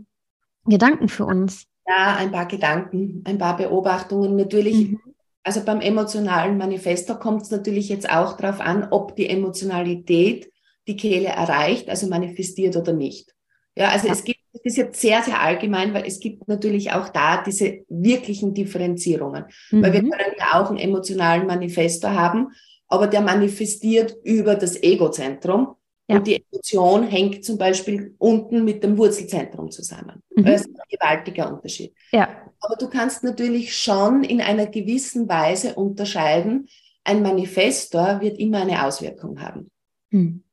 Gedanken 0.67 1.09
für 1.09 1.25
uns? 1.25 1.67
Ja, 1.87 2.17
ein 2.17 2.31
paar 2.31 2.47
Gedanken, 2.47 3.25
ein 3.27 3.39
paar 3.39 3.57
Beobachtungen. 3.57 4.37
Natürlich, 4.37 4.91
mhm. 4.91 5.01
also 5.43 5.65
beim 5.65 5.81
emotionalen 5.81 6.59
Manifesto 6.59 7.17
kommt 7.17 7.43
es 7.43 7.51
natürlich 7.51 7.89
jetzt 7.89 8.09
auch 8.09 8.37
darauf 8.37 8.61
an, 8.61 8.87
ob 8.91 9.17
die 9.17 9.29
Emotionalität 9.29 10.52
die 10.87 10.97
Kehle 10.97 11.29
erreicht, 11.29 11.89
also 11.89 12.07
manifestiert 12.09 12.77
oder 12.77 12.93
nicht. 12.93 13.35
Ja, 13.77 13.89
also 13.89 14.07
ja. 14.07 14.13
es 14.13 14.25
gibt, 14.25 14.41
das 14.53 14.63
ist 14.65 14.77
jetzt 14.77 15.01
sehr, 15.01 15.23
sehr 15.23 15.41
allgemein, 15.41 15.95
weil 15.95 16.05
es 16.07 16.21
gibt 16.21 16.47
natürlich 16.49 16.93
auch 16.93 17.09
da 17.09 17.43
diese 17.43 17.85
wirklichen 17.89 18.53
Differenzierungen. 18.53 19.45
Mhm. 19.71 19.83
Weil 19.83 19.93
wir 19.93 20.03
mhm. 20.03 20.11
können 20.11 20.35
ja 20.39 20.61
auch 20.61 20.69
einen 20.69 20.79
emotionalen 20.79 21.47
Manifestor 21.47 22.13
haben, 22.15 22.49
aber 22.89 23.07
der 23.07 23.23
manifestiert 23.23 24.17
über 24.25 24.55
das 24.55 24.83
Egozentrum. 24.83 25.77
Ja. 26.09 26.17
Und 26.17 26.27
die 26.27 26.45
Emotion 26.51 27.05
hängt 27.05 27.45
zum 27.45 27.57
Beispiel 27.57 28.15
unten 28.19 28.65
mit 28.65 28.83
dem 28.83 28.99
Wurzelzentrum 28.99 29.71
zusammen. 29.71 30.23
Mhm. 30.35 30.45
Das 30.45 30.63
ist 30.63 30.69
ein 30.69 30.77
gewaltiger 30.91 31.55
Unterschied. 31.55 31.95
Ja. 32.13 32.29
Aber 32.61 32.77
du 32.77 32.89
kannst 32.89 33.25
natürlich 33.25 33.77
schon 33.77 34.25
in 34.25 34.41
einer 34.41 34.67
gewissen 34.67 35.29
Weise 35.29 35.75
unterscheiden, 35.75 36.69
ein 37.05 37.23
Manifestor 37.23 38.21
wird 38.21 38.39
immer 38.39 38.61
eine 38.61 38.85
Auswirkung 38.85 39.41
haben. 39.41 39.71
Mhm. 40.11 40.45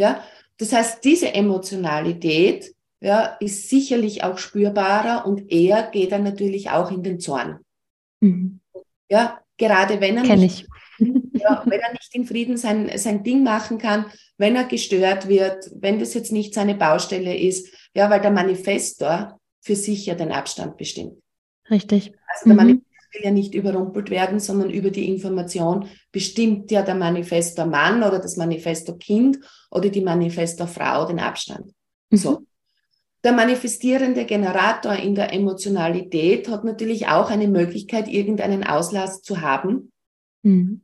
Ja, 0.00 0.24
das 0.56 0.72
heißt, 0.72 1.04
diese 1.04 1.34
Emotionalität 1.34 2.74
ja, 3.00 3.36
ist 3.38 3.68
sicherlich 3.68 4.24
auch 4.24 4.38
spürbarer 4.38 5.26
und 5.26 5.52
er 5.52 5.90
geht 5.90 6.12
dann 6.12 6.24
natürlich 6.24 6.70
auch 6.70 6.90
in 6.90 7.02
den 7.02 7.20
Zorn. 7.20 7.60
Mhm. 8.20 8.60
Ja, 9.10 9.40
gerade 9.58 10.00
wenn 10.00 10.16
er 10.16 10.22
Kenn 10.22 10.40
nicht, 10.40 10.66
ja, 10.98 11.62
wenn 11.66 11.80
er 11.80 11.92
nicht 11.92 12.14
in 12.14 12.26
Frieden 12.26 12.56
sein, 12.56 12.90
sein 12.96 13.22
Ding 13.22 13.42
machen 13.42 13.76
kann, 13.76 14.06
wenn 14.38 14.56
er 14.56 14.64
gestört 14.64 15.28
wird, 15.28 15.70
wenn 15.74 15.98
das 15.98 16.14
jetzt 16.14 16.32
nicht 16.32 16.54
seine 16.54 16.74
Baustelle 16.74 17.36
ist, 17.36 17.68
ja, 17.94 18.08
weil 18.08 18.22
der 18.22 18.30
Manifestor 18.30 19.38
für 19.60 19.76
sich 19.76 20.06
ja 20.06 20.14
den 20.14 20.32
Abstand 20.32 20.78
bestimmt. 20.78 21.20
Richtig. 21.70 22.12
Also 22.26 22.46
der 22.46 22.54
mhm. 22.54 22.82
Will 23.12 23.24
ja 23.24 23.30
nicht 23.30 23.54
überrumpelt 23.54 24.10
werden, 24.10 24.38
sondern 24.38 24.70
über 24.70 24.90
die 24.90 25.08
Information 25.08 25.88
bestimmt 26.12 26.70
ja 26.70 26.82
der 26.82 26.94
Manifestor 26.94 27.66
Mann 27.66 28.02
oder 28.02 28.18
das 28.18 28.36
Manifestor 28.36 28.98
Kind 28.98 29.38
oder 29.70 29.88
die 29.88 30.00
Manifestor 30.00 30.66
Frau 30.66 31.06
den 31.06 31.18
Abstand. 31.18 31.72
Mhm. 32.10 32.16
So. 32.16 32.42
Der 33.22 33.32
manifestierende 33.32 34.24
Generator 34.24 34.94
in 34.94 35.14
der 35.14 35.32
Emotionalität 35.32 36.48
hat 36.48 36.64
natürlich 36.64 37.08
auch 37.08 37.30
eine 37.30 37.48
Möglichkeit, 37.48 38.08
irgendeinen 38.08 38.64
Auslass 38.64 39.20
zu 39.22 39.40
haben. 39.42 39.92
Mhm. 40.42 40.82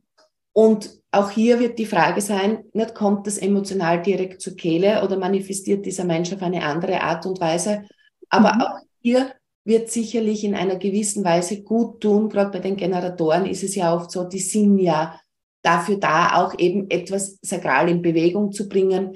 Und 0.53 0.99
auch 1.11 1.31
hier 1.31 1.59
wird 1.59 1.79
die 1.79 1.85
Frage 1.85 2.21
sein, 2.21 2.63
nicht 2.73 2.93
kommt 2.93 3.25
das 3.25 3.37
emotional 3.37 4.01
direkt 4.01 4.41
zur 4.41 4.55
Kehle 4.55 5.03
oder 5.03 5.17
manifestiert 5.17 5.85
dieser 5.85 6.03
Mensch 6.03 6.31
auf 6.33 6.41
eine 6.41 6.63
andere 6.63 7.01
Art 7.01 7.25
und 7.25 7.39
Weise. 7.39 7.85
Aber 8.29 8.53
mhm. 8.53 8.61
auch 8.61 8.79
hier 9.01 9.31
wird 9.67 9.91
sicherlich 9.91 10.43
in 10.43 10.55
einer 10.55 10.77
gewissen 10.77 11.23
Weise 11.23 11.61
gut 11.61 12.01
tun. 12.01 12.29
Gerade 12.29 12.51
bei 12.51 12.59
den 12.59 12.77
Generatoren 12.77 13.45
ist 13.45 13.63
es 13.63 13.75
ja 13.75 13.93
oft 13.93 14.09
so, 14.09 14.23
die 14.23 14.39
sind 14.39 14.79
ja 14.79 15.19
dafür 15.61 15.97
da, 15.97 16.37
auch 16.37 16.57
eben 16.57 16.89
etwas 16.89 17.37
sakral 17.41 17.89
in 17.89 18.01
Bewegung 18.01 18.53
zu 18.53 18.69
bringen. 18.69 19.15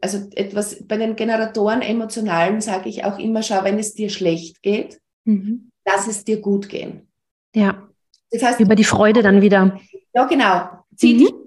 Also 0.00 0.28
etwas 0.34 0.86
bei 0.86 0.96
den 0.96 1.16
Generatoren 1.16 1.82
emotionalen 1.82 2.60
sage 2.60 2.88
ich 2.88 3.04
auch 3.04 3.18
immer, 3.18 3.42
schau, 3.42 3.64
wenn 3.64 3.78
es 3.78 3.94
dir 3.94 4.08
schlecht 4.08 4.62
geht, 4.62 5.00
mhm. 5.24 5.70
lass 5.84 6.06
es 6.06 6.24
dir 6.24 6.40
gut 6.40 6.68
gehen. 6.68 7.08
Ja. 7.54 7.88
Das 8.30 8.42
heißt, 8.42 8.60
über 8.60 8.76
die 8.76 8.84
Freude 8.84 9.22
dann 9.22 9.42
wieder. 9.42 9.78
Ja, 10.14 10.24
genau. 10.24 10.68
Zieh 10.96 11.14
mhm. 11.14 11.18
dich 11.18 11.41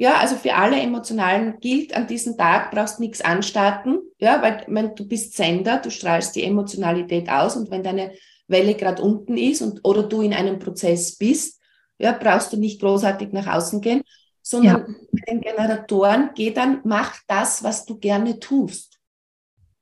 ja, 0.00 0.16
also 0.16 0.36
für 0.36 0.54
alle 0.54 0.80
Emotionalen 0.80 1.60
gilt, 1.60 1.94
an 1.94 2.06
diesem 2.06 2.38
Tag 2.38 2.70
brauchst 2.70 3.00
nichts 3.00 3.20
anstarten, 3.20 3.98
ja, 4.18 4.40
weil 4.40 4.64
wenn 4.66 4.94
du 4.94 5.06
bist 5.06 5.36
Sender, 5.36 5.76
du 5.76 5.90
strahlst 5.90 6.34
die 6.34 6.42
Emotionalität 6.42 7.28
aus 7.28 7.54
und 7.54 7.70
wenn 7.70 7.82
deine 7.82 8.12
Welle 8.48 8.74
gerade 8.76 9.02
unten 9.02 9.36
ist 9.36 9.60
und 9.60 9.80
oder 9.84 10.02
du 10.04 10.22
in 10.22 10.32
einem 10.32 10.58
Prozess 10.58 11.18
bist, 11.18 11.60
ja, 11.98 12.12
brauchst 12.12 12.50
du 12.50 12.56
nicht 12.56 12.80
großartig 12.80 13.32
nach 13.32 13.46
außen 13.46 13.82
gehen, 13.82 14.00
sondern 14.40 14.78
ja. 14.78 14.94
mit 15.12 15.28
den 15.28 15.42
Generatoren 15.42 16.30
geh 16.34 16.50
dann, 16.50 16.80
mach 16.84 17.18
das, 17.28 17.62
was 17.62 17.84
du 17.84 17.98
gerne 17.98 18.40
tust. 18.40 18.98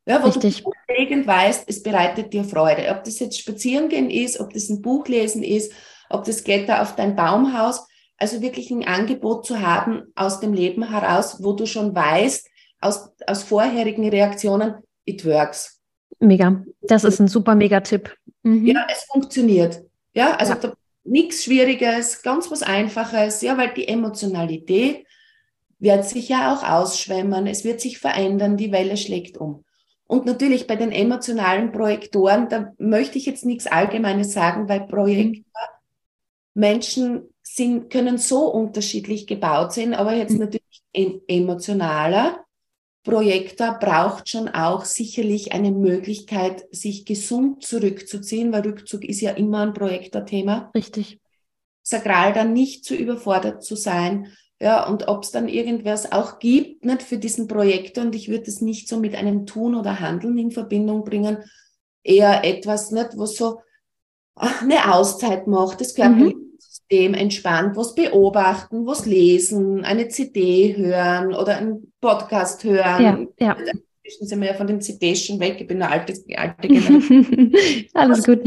Ja, 0.04 0.20
wo 0.20 0.26
Richtig. 0.26 0.64
du 0.64 0.70
grundlegend 0.72 1.28
weißt, 1.28 1.62
es 1.68 1.80
bereitet 1.80 2.32
dir 2.32 2.42
Freude. 2.42 2.88
Ob 2.90 3.04
das 3.04 3.20
jetzt 3.20 3.38
spazieren 3.38 3.88
gehen 3.88 4.10
ist, 4.10 4.40
ob 4.40 4.52
das 4.52 4.68
ein 4.68 4.82
Buch 4.82 5.06
lesen 5.06 5.44
ist, 5.44 5.72
ob 6.10 6.24
das 6.24 6.42
Kletter 6.42 6.82
auf 6.82 6.96
dein 6.96 7.14
Baumhaus, 7.14 7.86
also 8.18 8.42
wirklich 8.42 8.70
ein 8.70 8.86
Angebot 8.86 9.46
zu 9.46 9.60
haben 9.60 10.02
aus 10.14 10.40
dem 10.40 10.52
Leben 10.52 10.90
heraus, 10.90 11.42
wo 11.42 11.52
du 11.52 11.66
schon 11.66 11.94
weißt, 11.94 12.48
aus, 12.80 13.10
aus 13.26 13.44
vorherigen 13.44 14.08
Reaktionen, 14.08 14.74
it 15.04 15.24
works. 15.24 15.80
Mega. 16.18 16.64
Das 16.82 17.04
ist 17.04 17.20
ein 17.20 17.28
super 17.28 17.54
Mega-Tipp. 17.54 18.14
Mhm. 18.42 18.66
Ja, 18.66 18.86
es 18.90 19.04
funktioniert. 19.04 19.82
Ja, 20.14 20.34
also 20.36 20.54
ja. 20.54 20.72
nichts 21.04 21.44
Schwieriges, 21.44 22.22
ganz 22.22 22.50
was 22.50 22.62
Einfaches. 22.62 23.40
Ja, 23.42 23.56
weil 23.56 23.72
die 23.74 23.86
Emotionalität 23.86 25.06
wird 25.78 26.04
sich 26.04 26.28
ja 26.28 26.52
auch 26.52 26.68
ausschwemmen, 26.68 27.46
es 27.46 27.64
wird 27.64 27.80
sich 27.80 27.98
verändern, 27.98 28.56
die 28.56 28.72
Welle 28.72 28.96
schlägt 28.96 29.38
um. 29.38 29.64
Und 30.08 30.26
natürlich 30.26 30.66
bei 30.66 30.74
den 30.74 30.90
emotionalen 30.90 31.70
Projektoren, 31.70 32.48
da 32.48 32.72
möchte 32.78 33.18
ich 33.18 33.26
jetzt 33.26 33.44
nichts 33.44 33.66
Allgemeines 33.66 34.32
sagen, 34.32 34.68
weil 34.68 34.86
Projektor 34.88 35.44
Menschen 36.54 37.28
sind, 37.54 37.90
können 37.90 38.18
so 38.18 38.46
unterschiedlich 38.50 39.26
gebaut 39.26 39.72
sein, 39.72 39.94
aber 39.94 40.14
jetzt 40.14 40.32
mhm. 40.32 40.40
natürlich 40.40 40.82
ein 40.94 41.20
emotionaler 41.26 42.44
Projektor 43.08 43.78
braucht 43.80 44.28
schon 44.28 44.48
auch 44.48 44.84
sicherlich 44.84 45.52
eine 45.52 45.70
Möglichkeit, 45.70 46.66
sich 46.70 47.06
gesund 47.06 47.64
zurückzuziehen, 47.64 48.52
weil 48.52 48.62
Rückzug 48.62 49.04
ist 49.04 49.20
ja 49.20 49.30
immer 49.30 49.60
ein 49.60 49.72
Projektorthema. 49.72 50.70
Richtig. 50.74 51.18
Sakral 51.82 52.34
dann 52.34 52.52
nicht 52.52 52.84
zu 52.84 52.94
überfordert 52.94 53.62
zu 53.62 53.76
sein. 53.76 54.32
Ja, 54.60 54.86
und 54.86 55.08
ob 55.08 55.22
es 55.22 55.30
dann 55.30 55.48
irgendwas 55.48 56.12
auch 56.12 56.38
gibt, 56.38 56.84
nicht 56.84 57.02
für 57.02 57.16
diesen 57.16 57.46
Projektor, 57.46 58.04
und 58.04 58.14
ich 58.14 58.28
würde 58.28 58.44
es 58.44 58.60
nicht 58.60 58.88
so 58.88 58.98
mit 58.98 59.14
einem 59.14 59.46
Tun 59.46 59.74
oder 59.74 60.00
Handeln 60.00 60.36
in 60.36 60.50
Verbindung 60.50 61.04
bringen, 61.04 61.38
eher 62.02 62.44
etwas, 62.44 62.90
nicht, 62.90 63.10
was 63.16 63.36
so 63.36 63.60
eine 64.34 64.92
Auszeit 64.92 65.46
macht, 65.46 65.80
das 65.80 65.94
körperliche 65.94 66.36
mhm. 66.36 66.47
System 66.90 67.14
entspannt, 67.14 67.76
was 67.76 67.94
beobachten, 67.94 68.86
was 68.86 69.04
lesen, 69.04 69.84
eine 69.84 70.08
CD 70.08 70.74
hören 70.74 71.34
oder 71.34 71.58
einen 71.58 71.92
Podcast 72.00 72.64
hören. 72.64 73.28
Ja, 73.38 73.46
ja. 73.46 73.56
Inzwischen 74.02 74.26
sind 74.26 74.40
wir 74.40 74.48
ja 74.48 74.54
von 74.54 74.66
den 74.66 74.80
CDs 74.80 75.26
schon 75.26 75.38
weg. 75.38 75.56
Ich 75.60 75.66
bin 75.66 75.82
eine 75.82 75.92
alte, 75.92 76.14
alte 76.36 76.68
Generation. 76.68 77.52
Alles 77.92 78.24
gut. 78.24 78.40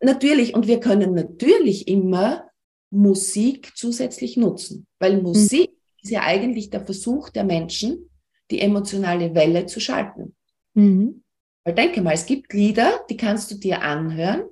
Natürlich, 0.00 0.54
und 0.54 0.68
wir 0.68 0.78
können 0.78 1.14
natürlich 1.14 1.88
immer 1.88 2.44
Musik 2.90 3.72
zusätzlich 3.74 4.36
nutzen, 4.36 4.86
weil 5.00 5.16
mhm. 5.16 5.24
Musik 5.24 5.70
mhm. 5.70 6.02
ist 6.02 6.10
ja 6.10 6.22
eigentlich 6.22 6.70
der 6.70 6.84
Versuch 6.86 7.28
der 7.30 7.42
Menschen, 7.42 8.08
die 8.52 8.60
emotionale 8.60 9.34
Welle 9.34 9.66
zu 9.66 9.80
schalten. 9.80 10.36
Mhm. 10.74 11.24
Weil 11.64 11.74
denke 11.74 12.02
mal, 12.02 12.14
es 12.14 12.24
gibt 12.24 12.52
Lieder, 12.52 13.00
die 13.10 13.16
kannst 13.16 13.50
du 13.50 13.56
dir 13.56 13.82
anhören 13.82 14.44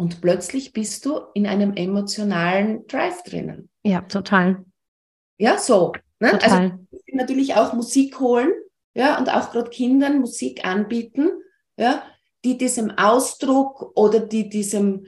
und 0.00 0.22
plötzlich 0.22 0.72
bist 0.72 1.04
du 1.04 1.20
in 1.34 1.46
einem 1.46 1.74
emotionalen 1.74 2.86
Drive 2.86 3.22
drinnen. 3.22 3.68
Ja, 3.82 4.00
total. 4.00 4.64
Ja, 5.36 5.58
so. 5.58 5.92
Ne? 6.20 6.30
Total. 6.30 6.62
Also 6.62 6.74
natürlich 7.12 7.54
auch 7.54 7.74
Musik 7.74 8.18
holen, 8.18 8.50
ja, 8.94 9.18
und 9.18 9.28
auch 9.28 9.52
gerade 9.52 9.68
Kindern 9.68 10.20
Musik 10.20 10.64
anbieten, 10.64 11.28
ja, 11.76 12.02
die 12.46 12.56
diesem 12.56 12.90
Ausdruck 12.92 13.92
oder 13.94 14.20
die 14.20 14.48
diesem 14.48 15.04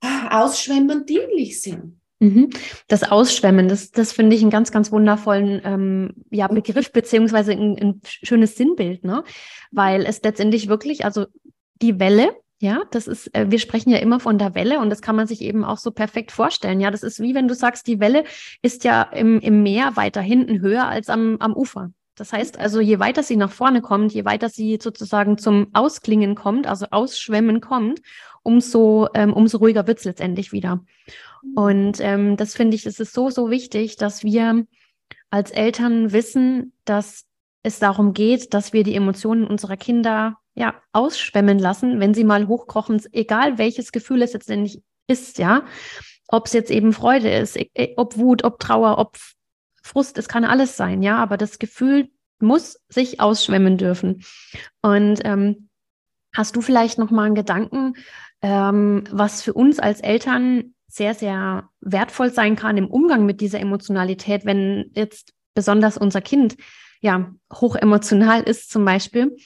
ah, 0.00 0.42
Ausschwemmen 0.42 1.04
dienlich 1.04 1.60
sind. 1.60 2.00
Mhm. 2.20 2.48
Das 2.88 3.02
Ausschwemmen, 3.02 3.68
das, 3.68 3.90
das 3.90 4.12
finde 4.12 4.36
ich 4.36 4.40
einen 4.40 4.50
ganz, 4.50 4.72
ganz 4.72 4.90
wundervollen 4.90 5.60
ähm, 5.64 6.14
ja, 6.30 6.48
Begriff, 6.48 6.92
beziehungsweise 6.92 7.52
ein, 7.52 7.76
ein 7.78 8.00
schönes 8.04 8.56
Sinnbild, 8.56 9.04
ne? 9.04 9.22
Weil 9.70 10.06
es 10.06 10.22
letztendlich 10.22 10.68
wirklich, 10.68 11.04
also 11.04 11.26
die 11.82 12.00
Welle, 12.00 12.34
ja, 12.64 12.82
das 12.90 13.06
ist, 13.06 13.32
äh, 13.34 13.50
wir 13.50 13.58
sprechen 13.58 13.90
ja 13.90 13.98
immer 13.98 14.18
von 14.18 14.38
der 14.38 14.54
Welle 14.54 14.80
und 14.80 14.88
das 14.88 15.02
kann 15.02 15.14
man 15.14 15.26
sich 15.26 15.42
eben 15.42 15.64
auch 15.64 15.76
so 15.76 15.90
perfekt 15.90 16.32
vorstellen. 16.32 16.80
Ja, 16.80 16.90
das 16.90 17.02
ist 17.02 17.20
wie 17.20 17.34
wenn 17.34 17.46
du 17.46 17.54
sagst, 17.54 17.86
die 17.86 18.00
Welle 18.00 18.24
ist 18.62 18.84
ja 18.84 19.02
im, 19.02 19.38
im 19.40 19.62
Meer 19.62 19.96
weiter 19.96 20.22
hinten 20.22 20.60
höher 20.62 20.88
als 20.88 21.10
am, 21.10 21.36
am 21.40 21.52
Ufer. 21.54 21.90
Das 22.16 22.32
heißt 22.32 22.58
also, 22.58 22.80
je 22.80 22.98
weiter 23.00 23.22
sie 23.22 23.36
nach 23.36 23.50
vorne 23.50 23.82
kommt, 23.82 24.12
je 24.14 24.24
weiter 24.24 24.48
sie 24.48 24.78
sozusagen 24.80 25.36
zum 25.36 25.66
Ausklingen 25.74 26.34
kommt, 26.34 26.66
also 26.66 26.86
Ausschwemmen 26.90 27.60
kommt, 27.60 28.00
umso, 28.42 29.08
ähm, 29.14 29.32
umso 29.32 29.58
ruhiger 29.58 29.86
wird 29.86 29.98
es 29.98 30.04
letztendlich 30.04 30.52
wieder. 30.52 30.84
Und 31.54 32.00
ähm, 32.00 32.38
das 32.38 32.54
finde 32.54 32.76
ich, 32.76 32.86
es 32.86 32.98
ist 32.98 33.12
so, 33.12 33.28
so 33.28 33.50
wichtig, 33.50 33.96
dass 33.96 34.24
wir 34.24 34.64
als 35.28 35.50
Eltern 35.50 36.12
wissen, 36.12 36.72
dass 36.86 37.26
es 37.62 37.78
darum 37.78 38.14
geht, 38.14 38.54
dass 38.54 38.72
wir 38.72 38.84
die 38.84 38.94
Emotionen 38.94 39.46
unserer 39.46 39.76
Kinder 39.76 40.38
ja, 40.54 40.74
ausschwemmen 40.92 41.58
lassen, 41.58 42.00
wenn 42.00 42.14
sie 42.14 42.24
mal 42.24 42.46
hochkochen, 42.46 43.02
egal 43.12 43.58
welches 43.58 43.92
Gefühl 43.92 44.22
es 44.22 44.32
letztendlich 44.32 44.82
ist, 45.06 45.38
ja. 45.38 45.64
Ob 46.28 46.46
es 46.46 46.52
jetzt 46.52 46.70
eben 46.70 46.92
Freude 46.92 47.30
ist, 47.30 47.56
e, 47.56 47.70
e, 47.74 47.94
ob 47.96 48.16
Wut, 48.16 48.44
ob 48.44 48.58
Trauer, 48.58 48.98
ob 48.98 49.18
Frust, 49.82 50.16
es 50.16 50.28
kann 50.28 50.44
alles 50.44 50.76
sein, 50.76 51.02
ja, 51.02 51.18
aber 51.18 51.36
das 51.36 51.58
Gefühl 51.58 52.08
muss 52.40 52.80
sich 52.88 53.20
ausschwemmen 53.20 53.76
dürfen. 53.76 54.24
Und 54.80 55.20
ähm, 55.24 55.68
hast 56.34 56.56
du 56.56 56.62
vielleicht 56.62 56.98
noch 56.98 57.10
mal 57.10 57.24
einen 57.24 57.34
Gedanken, 57.34 57.94
ähm, 58.42 59.04
was 59.10 59.42
für 59.42 59.52
uns 59.52 59.78
als 59.78 60.00
Eltern 60.00 60.74
sehr, 60.88 61.14
sehr 61.14 61.68
wertvoll 61.80 62.32
sein 62.32 62.56
kann 62.56 62.76
im 62.76 62.86
Umgang 62.86 63.26
mit 63.26 63.40
dieser 63.40 63.60
Emotionalität, 63.60 64.44
wenn 64.44 64.90
jetzt 64.94 65.32
besonders 65.54 65.98
unser 65.98 66.20
Kind 66.20 66.56
ja 67.00 67.32
hoch 67.52 67.76
emotional 67.76 68.42
ist 68.42 68.70
zum 68.70 68.84
Beispiel. 68.84 69.36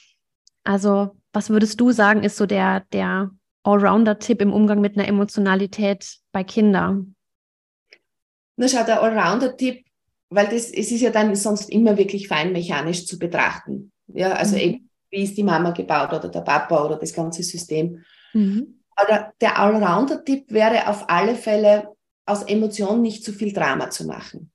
Also 0.69 1.17
was 1.33 1.49
würdest 1.49 1.81
du 1.81 1.91
sagen, 1.91 2.23
ist 2.23 2.37
so 2.37 2.45
der, 2.45 2.81
der 2.93 3.31
Allrounder-Tipp 3.63 4.39
im 4.39 4.53
Umgang 4.53 4.81
mit 4.81 4.95
einer 4.95 5.07
Emotionalität 5.07 6.19
bei 6.31 6.43
Kindern? 6.43 7.15
Na 8.55 8.67
schau, 8.67 8.83
der 8.83 9.01
Allrounder-Tipp, 9.01 9.83
weil 10.29 10.45
das, 10.45 10.69
es 10.69 10.91
ist 10.91 11.01
ja 11.01 11.09
dann 11.09 11.33
sonst 11.35 11.71
immer 11.71 11.97
wirklich 11.97 12.27
feinmechanisch 12.27 13.07
zu 13.07 13.17
betrachten. 13.17 13.91
Ja, 14.05 14.33
also 14.33 14.57
mhm. 14.57 14.61
eben, 14.61 14.89
wie 15.09 15.23
ist 15.23 15.35
die 15.37 15.43
Mama 15.43 15.71
gebaut 15.71 16.13
oder 16.13 16.29
der 16.29 16.41
Papa 16.41 16.85
oder 16.85 16.97
das 16.97 17.13
ganze 17.13 17.41
System. 17.41 18.05
Mhm. 18.33 18.79
Aber 18.95 19.33
der 19.41 19.57
Allrounder-Tipp 19.57 20.51
wäre 20.51 20.87
auf 20.87 21.09
alle 21.09 21.33
Fälle, 21.33 21.95
aus 22.27 22.43
Emotionen 22.43 23.01
nicht 23.01 23.23
zu 23.23 23.33
viel 23.33 23.53
Drama 23.53 23.89
zu 23.89 24.05
machen. 24.05 24.51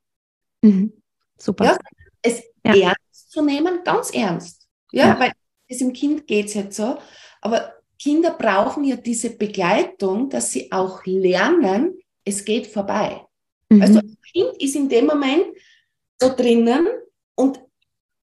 Mhm. 0.61 0.93
Super. 1.37 1.65
Ja, 1.65 1.77
es 2.21 2.41
ja. 2.63 2.73
ernst 2.73 3.31
zu 3.31 3.41
nehmen, 3.41 3.83
ganz 3.83 4.11
ernst. 4.11 4.65
Ja, 4.93 5.07
ja. 5.07 5.19
weil 5.19 5.33
diesem 5.69 5.93
Kind 5.93 6.27
geht 6.27 6.47
es 6.47 6.53
jetzt 6.53 6.77
so. 6.77 6.97
Aber 7.41 7.73
Kinder 7.99 8.31
brauchen 8.31 8.83
ja 8.83 8.95
diese 8.95 9.31
Begleitung, 9.31 10.29
dass 10.29 10.51
sie 10.51 10.71
auch 10.71 11.05
lernen, 11.05 11.97
es 12.23 12.43
geht 12.43 12.67
vorbei. 12.67 13.21
Mhm. 13.69 13.81
Also 13.81 14.01
das 14.01 14.31
Kind 14.31 14.61
ist 14.61 14.75
in 14.75 14.89
dem 14.89 15.05
Moment 15.05 15.45
so 16.19 16.33
drinnen 16.35 16.87
und 17.35 17.59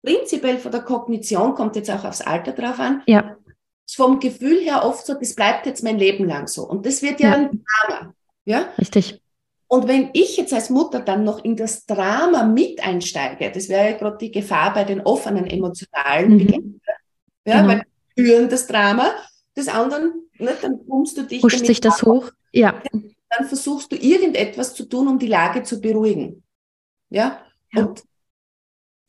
prinzipiell 0.04 0.58
von 0.58 0.72
der 0.72 0.82
Kognition 0.82 1.56
kommt 1.56 1.76
jetzt 1.76 1.90
auch 1.90 2.04
aufs 2.04 2.22
Alter 2.22 2.52
drauf 2.52 2.80
an. 2.80 3.04
Ja. 3.08 3.38
Vom 3.90 4.20
Gefühl 4.20 4.60
her 4.62 4.84
oft 4.84 5.06
so, 5.06 5.14
das 5.14 5.36
bleibt 5.36 5.66
jetzt 5.66 5.84
mein 5.84 6.00
Leben 6.00 6.26
lang 6.26 6.48
so. 6.48 6.68
Und 6.68 6.86
das 6.86 7.02
wird 7.02 7.20
ja, 7.20 7.30
ja. 7.30 7.36
ein 7.36 7.64
Drama. 7.88 8.14
Ja? 8.46 8.70
Richtig. 8.78 9.22
Und 9.68 9.88
wenn 9.88 10.10
ich 10.14 10.38
jetzt 10.38 10.54
als 10.54 10.70
Mutter 10.70 11.00
dann 11.00 11.24
noch 11.24 11.44
in 11.44 11.56
das 11.56 11.86
Drama 11.86 12.44
mit 12.44 12.84
einsteige, 12.84 13.52
das 13.52 13.70
wäre 13.70 13.92
ja 13.92 13.98
gerade 13.98 14.18
die 14.18 14.32
Gefahr 14.32 14.74
bei 14.74 14.84
den 14.84 15.02
offenen 15.02 15.48
emotionalen 15.48 16.34
mhm. 16.34 16.38
Begleitern, 16.38 16.82
ja, 17.46 17.62
genau. 17.62 17.68
weil 17.74 17.84
führen 18.16 18.50
das 18.50 18.68
Drama 18.68 19.12
des 19.56 19.68
anderen, 19.68 20.30
ne, 20.38 20.56
dann 20.62 20.86
pumpst 20.86 21.18
du 21.18 21.24
dich. 21.24 21.42
Pusht 21.42 21.66
sich 21.66 21.82
das 21.82 22.04
hoch, 22.04 22.32
ja. 22.52 22.82
Dann 22.92 23.48
versuchst 23.48 23.92
du 23.92 23.96
irgendetwas 23.96 24.76
zu 24.76 24.86
tun, 24.86 25.08
um 25.08 25.18
die 25.18 25.28
Lage 25.28 25.64
zu 25.64 25.82
beruhigen. 25.82 26.44
Ja? 27.10 27.42
ja. 27.74 27.82
Und 27.82 28.04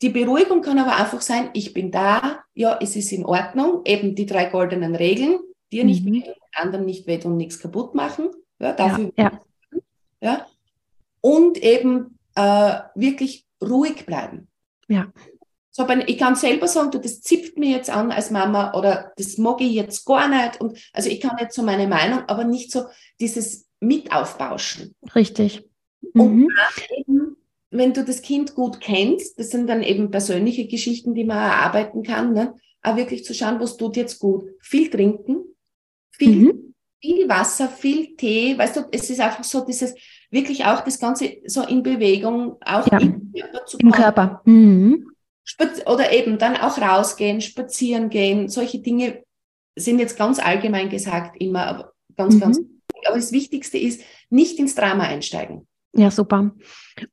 die 0.01 0.09
Beruhigung 0.09 0.61
kann 0.61 0.79
aber 0.79 0.95
einfach 0.95 1.21
sein, 1.21 1.49
ich 1.53 1.73
bin 1.73 1.91
da, 1.91 2.43
ja, 2.53 2.77
es 2.81 2.95
ist 2.95 3.11
in 3.11 3.25
Ordnung, 3.25 3.81
eben 3.85 4.15
die 4.15 4.25
drei 4.25 4.45
goldenen 4.45 4.95
Regeln, 4.95 5.39
dir 5.71 5.83
mhm. 5.83 5.89
nicht 5.89 6.05
wehtun, 6.05 6.33
anderen 6.53 6.85
nicht 6.85 7.07
wehtun 7.07 7.33
und 7.33 7.37
nichts 7.37 7.59
kaputt 7.59 7.95
machen. 7.95 8.29
Ja, 8.59 8.73
dafür. 8.73 9.11
Ja. 9.17 9.39
ja. 10.21 10.47
Und 11.21 11.57
eben 11.57 12.17
äh, 12.35 12.79
wirklich 12.95 13.45
ruhig 13.61 14.05
bleiben. 14.05 14.47
Ja. 14.87 15.11
So, 15.75 15.83
aber 15.83 16.07
ich 16.07 16.17
kann 16.17 16.37
selber 16.37 16.69
sagen, 16.69 16.91
du, 16.91 16.99
das 16.99 17.19
zipft 17.19 17.57
mir 17.57 17.69
jetzt 17.71 17.89
an 17.89 18.09
als 18.09 18.31
Mama 18.31 18.73
oder 18.75 19.11
das 19.17 19.37
mag 19.37 19.59
ich 19.59 19.73
jetzt 19.73 20.05
gar 20.05 20.29
nicht. 20.29 20.61
Und 20.61 20.79
also 20.93 21.09
ich 21.09 21.19
kann 21.19 21.35
jetzt 21.37 21.53
so 21.53 21.63
meine 21.63 21.85
Meinung, 21.85 22.19
aber 22.27 22.45
nicht 22.45 22.71
so 22.71 22.85
dieses 23.19 23.67
Mitaufbauschen. 23.81 24.95
Richtig. 25.13 25.67
Mhm. 26.13 26.21
Und 26.21 26.53
eben, 26.97 27.35
wenn 27.71 27.93
du 27.93 28.05
das 28.05 28.21
Kind 28.21 28.55
gut 28.55 28.79
kennst, 28.79 29.37
das 29.37 29.49
sind 29.49 29.67
dann 29.67 29.83
eben 29.83 30.11
persönliche 30.11 30.65
Geschichten, 30.65 31.13
die 31.13 31.25
man 31.25 31.39
erarbeiten 31.39 32.03
kann, 32.03 32.31
ne? 32.31 32.55
auch 32.81 32.95
wirklich 32.95 33.25
zu 33.25 33.33
schauen, 33.33 33.59
was 33.59 33.75
tut 33.75 33.97
jetzt 33.97 34.19
gut. 34.19 34.45
Viel 34.61 34.89
trinken, 34.89 35.39
viel, 36.11 36.53
mhm. 36.53 36.73
viel 37.01 37.27
Wasser, 37.27 37.67
viel 37.67 38.15
Tee, 38.15 38.57
weißt 38.57 38.77
du, 38.77 38.81
es 38.93 39.09
ist 39.09 39.19
einfach 39.19 39.43
so 39.43 39.65
dieses, 39.65 39.93
wirklich 40.31 40.63
auch 40.63 40.85
das 40.85 40.99
Ganze 40.99 41.35
so 41.45 41.63
in 41.63 41.83
Bewegung, 41.83 42.55
auch 42.61 42.89
ja. 42.89 42.97
im 42.97 43.33
Körper 43.33 43.65
zu 43.65 43.77
Im 43.77 43.91
Körper. 43.91 44.41
Mhm 44.45 45.11
oder 45.85 46.11
eben 46.11 46.37
dann 46.37 46.57
auch 46.57 46.77
rausgehen, 46.77 47.41
spazieren 47.41 48.09
gehen, 48.09 48.49
solche 48.49 48.79
Dinge 48.79 49.23
sind 49.75 49.99
jetzt 49.99 50.17
ganz 50.17 50.39
allgemein 50.39 50.89
gesagt 50.89 51.35
immer 51.39 51.91
ganz, 52.15 52.35
mhm. 52.35 52.39
ganz. 52.39 52.59
Aber 53.07 53.17
das 53.17 53.31
Wichtigste 53.31 53.77
ist, 53.77 54.01
nicht 54.29 54.57
ins 54.57 54.73
Drama 54.73 55.03
einsteigen. 55.03 55.67
Ja, 55.93 56.11
super. 56.11 56.51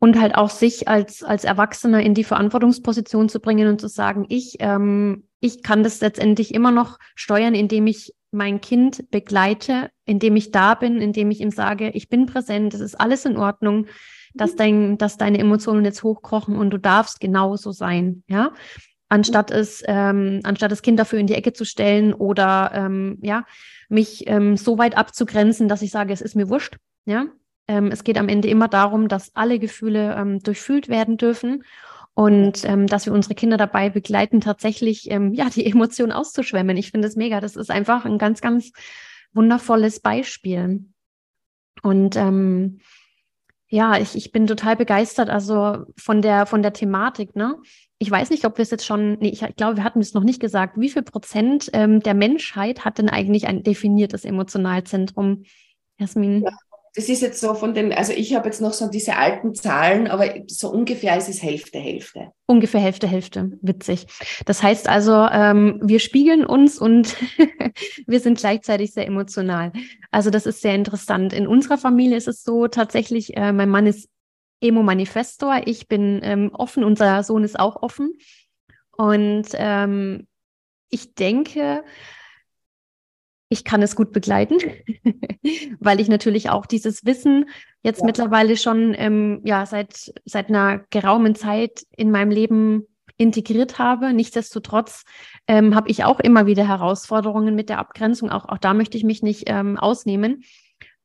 Und 0.01 0.21
halt 0.21 0.35
auch 0.35 0.51
sich 0.51 0.89
als, 0.89 1.23
als 1.23 1.45
Erwachsener 1.45 2.03
in 2.03 2.15
die 2.15 2.25
Verantwortungsposition 2.25 3.29
zu 3.29 3.39
bringen 3.39 3.69
und 3.69 3.81
zu 3.81 3.89
sagen, 3.89 4.27
ich, 4.29 4.57
ähm, 4.59 5.29
ich 5.41 5.63
kann 5.63 5.85
das 5.85 6.01
letztendlich 6.01 6.53
immer 6.53 6.73
noch 6.73 6.99
steuern, 7.15 7.55
indem 7.55 7.87
ich 7.87 8.13
mein 8.33 8.61
Kind 8.61 9.11
begleite, 9.11 9.91
indem 10.05 10.35
ich 10.35 10.51
da 10.51 10.75
bin, 10.75 11.01
indem 11.01 11.31
ich 11.31 11.41
ihm 11.41 11.51
sage, 11.51 11.91
ich 11.91 12.09
bin 12.09 12.27
präsent, 12.27 12.75
es 12.75 12.81
ist 12.81 13.01
alles 13.01 13.25
in 13.25 13.37
Ordnung 13.37 13.87
dass, 14.35 14.57
dein, 14.57 14.99
dass 14.99 15.17
deine 15.17 15.39
Emotionen 15.39 15.85
jetzt 15.85 16.03
hochkochen 16.03 16.57
und 16.57 16.71
du 16.71 16.79
darfst 16.79 17.21
genauso 17.21 17.73
sein, 17.73 18.23
ja. 18.29 18.53
Anstatt 19.09 19.51
es, 19.51 19.83
ähm, 19.87 20.41
anstatt 20.43 20.73
das 20.73 20.81
Kind 20.81 20.99
dafür 20.99 21.19
in 21.19 21.27
die 21.27 21.35
Ecke 21.35 21.53
zu 21.53 21.67
stellen 21.67 22.15
oder 22.15 22.71
ähm, 22.75 23.19
ja, 23.21 23.45
mich 23.91 24.27
ähm, 24.27 24.57
so 24.57 24.79
weit 24.79 24.97
abzugrenzen, 24.97 25.69
dass 25.69 25.83
ich 25.83 25.91
sage, 25.91 26.15
es 26.15 26.23
ist 26.23 26.35
mir 26.35 26.49
wurscht, 26.49 26.79
ja. 27.05 27.27
Ähm, 27.69 27.89
es 27.93 28.05
geht 28.05 28.19
am 28.19 28.29
Ende 28.29 28.49
immer 28.49 28.69
darum, 28.69 29.09
dass 29.09 29.37
alle 29.37 29.59
Gefühle 29.59 30.17
ähm, 30.17 30.41
durchfühlt 30.41 30.89
werden 30.89 31.19
dürfen 31.19 31.63
und 32.15 32.65
ähm, 32.65 32.87
dass 32.87 33.07
wir 33.07 33.13
unsere 33.13 33.35
Kinder 33.35 33.57
dabei 33.57 33.89
begleiten, 33.89 34.41
tatsächlich 34.41 35.11
ähm, 35.11 35.33
ja 35.33 35.49
die 35.49 35.67
Emotionen 35.71 36.13
auszuschwemmen. 36.13 36.77
Ich 36.77 36.91
finde 36.91 37.09
es 37.09 37.17
mega. 37.17 37.41
Das 37.41 37.57
ist 37.57 37.71
einfach 37.71 38.05
ein 38.05 38.19
ganz, 38.19 38.41
ganz 38.41 38.73
wundervolles 39.33 40.01
Beispiel. 40.01 40.85
Und 41.83 42.17
ähm, 42.17 42.81
ja, 43.73 43.97
ich, 43.97 44.15
ich 44.17 44.33
bin 44.33 44.47
total 44.47 44.77
begeistert, 44.77 45.31
also 45.31 45.87
von 45.97 46.21
der, 46.21 46.45
von 46.45 46.61
der 46.61 46.75
Thematik, 46.75 47.35
ne? 47.35 47.57
Ich 47.97 48.11
weiß 48.11 48.29
nicht, 48.29 48.45
ob 48.45 48.59
wir 48.59 48.65
es 48.65 48.71
jetzt 48.71 48.85
schon, 48.85 49.15
nee, 49.15 49.31
ich, 49.31 49.41
ich 49.41 49.57
glaube, 49.57 49.79
wir 49.79 49.85
hatten 49.85 50.01
es 50.01 50.13
noch 50.13 50.25
nicht 50.25 50.41
gesagt. 50.41 50.79
Wie 50.79 50.91
viel 50.91 51.03
Prozent 51.03 51.71
ähm, 51.73 52.01
der 52.01 52.13
Menschheit 52.13 52.85
hat 52.85 52.99
denn 52.99 53.09
eigentlich 53.09 53.47
ein 53.47 53.63
definiertes 53.63 54.27
Emotionalzentrum? 54.27 55.45
Jasmin? 55.97 56.43
Ja, 56.43 56.51
das 56.95 57.09
ist 57.09 57.23
jetzt 57.23 57.41
so 57.41 57.55
von 57.55 57.73
den, 57.73 57.93
also 57.93 58.13
ich 58.13 58.35
habe 58.35 58.47
jetzt 58.47 58.61
noch 58.61 58.75
so 58.75 58.89
diese 58.89 59.17
alten 59.17 59.55
Zahlen, 59.55 60.09
aber 60.09 60.35
so 60.47 60.71
ungefähr 60.71 61.17
ist 61.17 61.29
es 61.29 61.43
Hälfte, 61.43 61.79
Hälfte. 61.79 62.33
Ungefähr 62.47 62.81
Hälfte, 62.81 63.07
Hälfte. 63.07 63.53
Witzig. 63.63 64.07
Das 64.45 64.63
heißt 64.63 64.89
also, 64.89 65.27
ähm, 65.33 65.81
wir 65.83 66.01
spiegeln 66.01 66.45
uns 66.45 66.79
und 66.79 67.17
wir 68.07 68.21
sind 68.21 68.39
gleichzeitig 68.39 68.93
sehr 68.93 69.07
emotional. 69.07 69.73
Also 70.11 70.29
das 70.29 70.45
ist 70.45 70.61
sehr 70.61 70.75
interessant. 70.75 71.33
In 71.33 71.47
unserer 71.47 71.79
Familie 71.79 72.19
ist 72.19 72.29
es 72.29 72.45
so 72.45 72.69
tatsächlich, 72.69 73.37
äh, 73.39 73.53
mein 73.53 73.71
Mann 73.71 73.87
ist 73.87 74.11
Emo-Manifestor, 74.61 75.63
ich 75.65 75.89
bin 75.89 76.21
ähm, 76.23 76.51
offen, 76.53 76.85
unser 76.85 77.23
Sohn 77.23 77.43
ist 77.43 77.59
auch 77.59 77.83
offen. 77.83 78.13
Und 78.95 79.49
ähm, 79.55 80.27
ich 80.91 81.15
denke, 81.15 81.85
ich 83.53 83.65
kann 83.65 83.83
es 83.83 83.95
gut 83.95 84.13
begleiten, 84.13 84.57
weil 85.81 86.01
ich 86.01 86.09
natürlich 86.09 86.49
auch 86.49 86.65
dieses 86.65 87.05
Wissen 87.05 87.51
jetzt 87.83 88.01
ja. 88.01 88.07
mittlerweile 88.07 88.57
schon 88.57 88.95
ähm, 88.97 89.43
ja 89.45 89.67
seit 89.67 90.13
seit 90.25 90.49
einer 90.49 90.81
geraumen 90.91 91.35
Zeit 91.35 91.85
in 91.95 92.11
meinem 92.11 92.31
Leben 92.31 92.87
integriert 93.19 93.79
habe. 93.79 94.15
Nichtsdestotrotz 94.15 95.05
ähm, 95.47 95.75
habe 95.75 95.91
ich 95.91 96.03
auch 96.03 96.19
immer 96.19 96.47
wieder 96.47 96.67
Herausforderungen 96.67 97.55
mit 97.55 97.69
der 97.69 97.79
Abgrenzung. 97.79 98.31
Auch, 98.31 98.49
auch 98.49 98.59
da 98.59 98.73
möchte 98.73 98.97
ich 98.97 99.05
mich 99.05 99.23
nicht 99.23 99.45
ähm, 99.47 99.79
ausnehmen. 99.79 100.43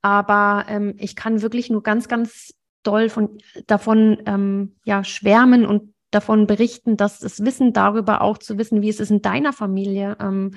Aber 0.02 0.66
ähm, 0.70 0.96
ich 0.98 1.18
kann 1.18 1.42
wirklich 1.42 1.70
nur 1.70 1.84
ganz, 1.84 2.08
ganz 2.08 2.54
doll 2.84 3.10
von, 3.10 3.40
davon 3.68 4.22
ähm, 4.26 4.78
ja, 4.86 5.04
schwärmen 5.04 5.66
und 5.66 5.94
davon 6.12 6.48
berichten, 6.48 6.96
dass 6.96 7.20
das 7.20 7.44
Wissen 7.44 7.74
darüber 7.74 8.22
auch 8.22 8.38
zu 8.38 8.58
wissen, 8.58 8.82
wie 8.82 8.90
es 8.90 9.02
ist 9.02 9.12
in 9.12 9.22
deiner 9.22 9.52
Familie, 9.52 10.16
ähm, 10.22 10.54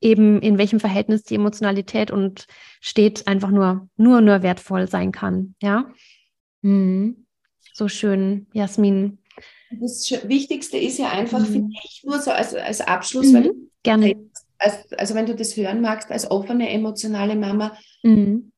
eben 0.00 0.40
in 0.40 0.58
welchem 0.58 0.80
Verhältnis 0.80 1.24
die 1.24 1.34
Emotionalität 1.34 2.10
und 2.10 2.46
steht 2.80 3.26
einfach 3.26 3.50
nur, 3.50 3.88
nur, 3.96 4.20
nur 4.20 4.42
wertvoll 4.42 4.88
sein 4.88 5.12
kann. 5.12 5.54
Ja. 5.60 5.90
Mhm. 6.62 7.26
So 7.72 7.88
schön, 7.88 8.46
Jasmin. 8.52 9.18
Das 9.70 10.10
Wichtigste 10.24 10.78
ist 10.78 10.98
ja 10.98 11.10
einfach, 11.10 11.40
mhm. 11.40 11.52
finde 11.52 11.76
ich, 11.84 12.02
nur 12.04 12.20
so 12.20 12.30
als, 12.30 12.54
als 12.54 12.80
Abschluss, 12.80 13.28
mhm. 13.28 13.34
weil 13.34 13.54
gerne. 13.82 14.14
Als, 14.58 14.92
also 14.92 15.14
wenn 15.14 15.26
du 15.26 15.36
das 15.36 15.56
hören 15.56 15.80
magst, 15.80 16.10
als 16.10 16.30
offene, 16.30 16.68
emotionale 16.70 17.36
Mama, 17.36 17.76
mhm. 18.02 18.50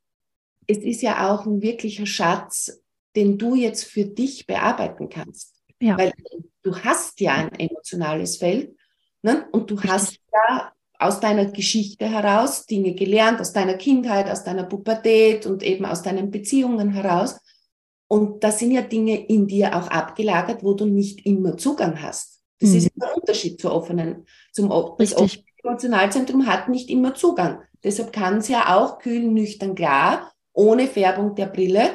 es 0.67 0.79
ist 0.79 1.03
ja 1.03 1.31
auch 1.31 1.45
ein 1.45 1.61
wirklicher 1.61 2.07
Schatz, 2.07 2.83
den 3.17 3.37
du 3.39 3.55
jetzt 3.55 3.85
für 3.85 4.05
dich 4.05 4.47
bearbeiten 4.47 5.09
kannst. 5.09 5.55
Ja. 5.81 5.99
Weil 5.99 6.13
du 6.63 6.77
hast 6.77 7.21
ja 7.21 7.35
ein 7.35 7.53
emotionales 7.59 8.37
Feld 8.37 8.77
ne? 9.23 9.47
und 9.53 9.71
du 9.71 9.83
hast 9.83 10.19
ja 10.33 10.73
aus 11.01 11.21
deiner 11.21 11.47
Geschichte 11.47 12.09
heraus 12.09 12.67
Dinge 12.67 12.95
gelernt, 12.95 13.41
aus 13.41 13.53
deiner 13.53 13.75
Kindheit, 13.75 14.29
aus 14.29 14.45
deiner 14.45 14.65
Pubertät 14.65 15.47
und 15.47 15.63
eben 15.63 15.87
aus 15.87 16.03
deinen 16.03 16.31
Beziehungen 16.31 16.91
heraus. 16.91 17.39
Und 18.09 18.45
da 18.45 18.51
sind 18.51 18.73
ja 18.73 18.83
Dinge 18.83 19.27
in 19.27 19.47
dir 19.47 19.77
auch 19.77 19.89
abgelagert, 19.89 20.63
wo 20.63 20.75
du 20.75 20.85
nicht 20.85 21.25
immer 21.25 21.57
Zugang 21.57 22.03
hast. 22.03 22.43
Das 22.59 22.71
mhm. 22.71 22.77
ist 22.77 22.91
der 22.95 23.17
Unterschied 23.17 23.61
zur 23.61 23.73
offenen, 23.73 24.27
zum 24.53 24.69
das 24.99 25.17
offene 25.17 25.45
Emotionalzentrum 25.63 26.47
hat 26.47 26.69
nicht 26.69 26.91
immer 26.91 27.15
Zugang. 27.15 27.63
Deshalb 27.83 28.13
kann 28.13 28.39
es 28.39 28.49
ja 28.49 28.77
auch 28.77 28.99
kühl, 28.99 29.23
nüchtern, 29.23 29.75
klar, 29.75 30.33
ohne 30.53 30.87
Färbung 30.87 31.35
der 31.35 31.47
Brille 31.47 31.91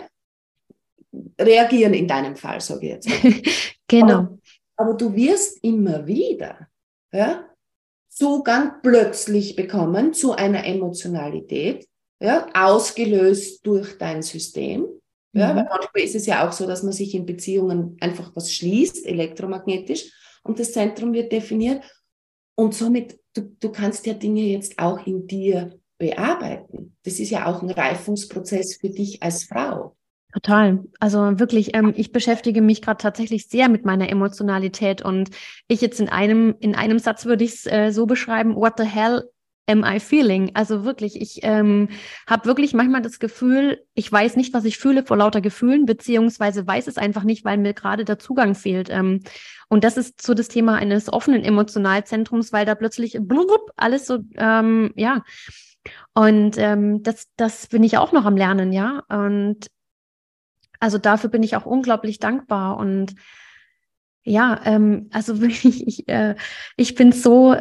reagieren 1.40 1.94
in 1.94 2.08
deinem 2.08 2.36
Fall, 2.36 2.62
sage 2.62 2.86
ich 2.86 2.92
jetzt. 2.94 3.78
genau. 3.88 4.40
Aber 4.76 4.94
du 4.94 5.14
wirst 5.16 5.64
immer 5.64 6.06
wieder 6.06 6.68
ja, 7.16 7.46
Zugang 8.16 8.82
plötzlich 8.82 9.58
bekommen 9.58 10.14
zu 10.14 10.32
einer 10.32 10.66
Emotionalität, 10.66 11.86
ja, 12.22 12.48
ausgelöst 12.54 13.68
durch 13.68 13.98
dein 13.98 14.22
System. 14.22 14.88
Ja, 15.34 15.52
mhm. 15.52 15.58
weil 15.58 15.66
manchmal 15.66 16.04
ist 16.04 16.16
es 16.16 16.26
ja 16.26 16.48
auch 16.48 16.54
so, 16.54 16.66
dass 16.66 16.82
man 16.82 16.94
sich 16.94 17.14
in 17.14 17.26
Beziehungen 17.26 17.98
einfach 18.00 18.34
was 18.34 18.54
schließt, 18.54 19.06
elektromagnetisch, 19.06 20.12
und 20.44 20.60
das 20.60 20.72
Zentrum 20.72 21.12
wird 21.12 21.32
definiert. 21.32 21.84
Und 22.56 22.74
somit, 22.74 23.20
du, 23.34 23.42
du 23.60 23.72
kannst 23.72 24.06
ja 24.06 24.14
Dinge 24.14 24.44
jetzt 24.44 24.80
auch 24.80 25.06
in 25.06 25.28
dir 25.28 25.78
bearbeiten. 25.98 26.96
Das 27.04 27.20
ist 27.20 27.32
ja 27.32 27.48
auch 27.48 27.62
ein 27.62 27.70
Reifungsprozess 27.70 28.78
für 28.78 28.90
dich 28.90 29.22
als 29.22 29.44
Frau. 29.44 29.98
Total. 30.36 30.84
Also 31.00 31.40
wirklich, 31.40 31.74
ähm, 31.78 31.94
ich 31.96 32.12
beschäftige 32.12 32.62
mich 32.62 32.82
gerade 32.82 32.98
tatsächlich 33.02 33.48
sehr 33.48 33.70
mit 33.70 33.86
meiner 33.86 34.10
Emotionalität 34.10 35.02
und 35.02 35.30
ich 35.70 35.80
jetzt 35.80 36.02
in 36.02 36.10
einem, 36.10 36.56
in 36.60 36.76
einem 36.76 37.00
Satz 37.00 37.26
würde 37.26 37.46
ich 37.46 37.54
es 37.54 37.66
äh, 37.68 37.92
so 37.92 38.06
beschreiben, 38.06 38.54
what 38.54 38.74
the 38.78 38.84
hell 38.84 39.30
am 39.66 39.86
I 39.86 40.02
feeling? 40.02 40.52
Also 40.54 40.84
wirklich, 40.84 41.22
ich 41.22 41.40
ähm, 41.44 41.88
habe 42.28 42.48
wirklich 42.48 42.74
manchmal 42.74 43.02
das 43.02 43.20
Gefühl, 43.20 43.82
ich 43.94 44.12
weiß 44.12 44.36
nicht, 44.36 44.54
was 44.54 44.66
ich 44.66 44.78
fühle 44.78 45.06
vor 45.06 45.16
lauter 45.16 45.40
Gefühlen, 45.40 45.86
beziehungsweise 45.86 46.68
weiß 46.68 46.88
es 46.88 46.98
einfach 46.98 47.24
nicht, 47.24 47.46
weil 47.46 47.58
mir 47.58 47.74
gerade 47.74 48.04
der 48.04 48.20
Zugang 48.20 48.56
fehlt. 48.56 48.90
Ähm, 48.90 49.22
und 49.70 49.86
das 49.86 49.96
ist 49.96 50.22
so 50.22 50.34
das 50.34 50.50
Thema 50.50 50.76
eines 50.76 51.12
offenen 51.12 51.46
Emotionalzentrums, 51.46 52.52
weil 52.52 52.66
da 52.66 52.76
plötzlich 52.76 53.18
blub, 53.22 53.72
alles 53.78 54.06
so, 54.06 54.20
ähm, 54.36 54.92
ja. 54.98 55.24
Und 56.14 56.58
ähm, 56.58 57.04
das, 57.04 57.28
das 57.38 57.68
bin 57.68 57.84
ich 57.84 57.98
auch 57.98 58.12
noch 58.12 58.26
am 58.26 58.36
Lernen, 58.36 58.74
ja. 58.74 59.04
Und 59.08 59.68
also 60.80 60.98
dafür 60.98 61.30
bin 61.30 61.44
ich 61.44 61.56
auch 61.56 61.66
unglaublich 61.66 62.20
dankbar 62.20 62.78
und 62.78 63.16
ja, 64.26 64.60
ähm, 64.66 65.10
also 65.12 65.40
wirklich, 65.42 65.88
ich, 65.88 66.08
äh, 66.08 66.36
ich 66.76 66.96
bin 66.96 67.12
so, 67.12 67.56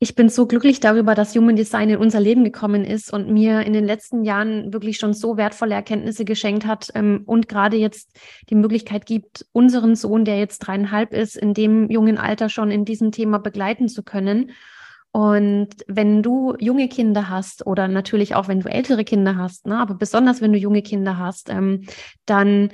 ich 0.00 0.14
bin 0.14 0.28
so 0.28 0.46
glücklich 0.46 0.78
darüber, 0.78 1.16
dass 1.16 1.34
Human 1.34 1.56
Design 1.56 1.90
in 1.90 1.96
unser 1.96 2.20
Leben 2.20 2.44
gekommen 2.44 2.84
ist 2.84 3.12
und 3.12 3.28
mir 3.30 3.62
in 3.62 3.72
den 3.72 3.84
letzten 3.84 4.22
Jahren 4.22 4.72
wirklich 4.72 4.96
schon 4.96 5.12
so 5.12 5.36
wertvolle 5.36 5.74
Erkenntnisse 5.74 6.24
geschenkt 6.24 6.66
hat 6.66 6.90
ähm, 6.94 7.22
und 7.26 7.48
gerade 7.48 7.76
jetzt 7.76 8.16
die 8.48 8.54
Möglichkeit 8.54 9.06
gibt, 9.06 9.46
unseren 9.52 9.96
Sohn, 9.96 10.24
der 10.24 10.38
jetzt 10.38 10.60
dreieinhalb 10.60 11.12
ist, 11.12 11.36
in 11.36 11.52
dem 11.52 11.90
jungen 11.90 12.16
Alter 12.16 12.48
schon 12.48 12.70
in 12.70 12.84
diesem 12.84 13.10
Thema 13.10 13.38
begleiten 13.38 13.88
zu 13.88 14.04
können. 14.04 14.52
Und 15.18 15.70
wenn 15.88 16.22
du 16.22 16.54
junge 16.60 16.86
Kinder 16.86 17.28
hast 17.28 17.66
oder 17.66 17.88
natürlich 17.88 18.36
auch 18.36 18.46
wenn 18.46 18.60
du 18.60 18.70
ältere 18.70 19.02
Kinder 19.02 19.34
hast, 19.34 19.66
ne, 19.66 19.76
aber 19.76 19.94
besonders 19.94 20.40
wenn 20.40 20.52
du 20.52 20.58
junge 20.60 20.80
Kinder 20.80 21.18
hast, 21.18 21.50
ähm, 21.50 21.86
dann 22.24 22.70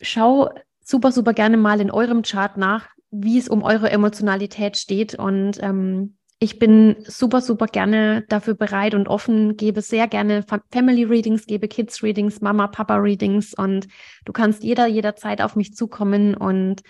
schau 0.00 0.48
super, 0.82 1.12
super 1.12 1.34
gerne 1.34 1.58
mal 1.58 1.82
in 1.82 1.90
eurem 1.90 2.22
Chart 2.22 2.56
nach, 2.56 2.88
wie 3.10 3.36
es 3.36 3.50
um 3.50 3.62
eure 3.62 3.90
Emotionalität 3.90 4.78
steht. 4.78 5.14
Und 5.14 5.62
ähm, 5.62 6.16
ich 6.38 6.58
bin 6.58 6.96
super, 7.06 7.42
super 7.42 7.66
gerne 7.66 8.24
dafür 8.30 8.54
bereit 8.54 8.94
und 8.94 9.06
offen, 9.06 9.58
gebe 9.58 9.82
sehr 9.82 10.08
gerne 10.08 10.42
Family 10.70 11.04
Readings, 11.04 11.44
gebe 11.44 11.68
Kids 11.68 12.02
Readings, 12.02 12.40
Mama, 12.40 12.68
Papa 12.68 12.96
Readings 12.96 13.52
und 13.52 13.86
du 14.24 14.32
kannst 14.32 14.62
jeder, 14.62 14.86
jederzeit 14.86 15.42
auf 15.42 15.56
mich 15.56 15.74
zukommen 15.74 16.34
und 16.34 16.80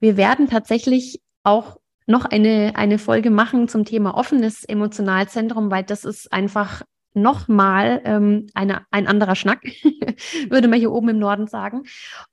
wir 0.00 0.16
werden 0.16 0.48
tatsächlich 0.48 1.20
auch 1.42 1.76
noch 2.06 2.24
eine, 2.24 2.72
eine 2.76 2.98
Folge 2.98 3.30
machen 3.30 3.68
zum 3.68 3.84
Thema 3.84 4.16
offenes 4.16 4.64
Emotionalzentrum, 4.64 5.70
weil 5.70 5.82
das 5.82 6.04
ist 6.04 6.32
einfach 6.32 6.82
nochmal 7.16 8.02
ähm, 8.04 8.46
eine, 8.54 8.82
ein 8.90 9.06
anderer 9.06 9.34
Schnack, 9.34 9.62
würde 10.50 10.68
man 10.68 10.78
hier 10.78 10.92
oben 10.92 11.08
im 11.08 11.18
Norden 11.18 11.46
sagen. 11.46 11.84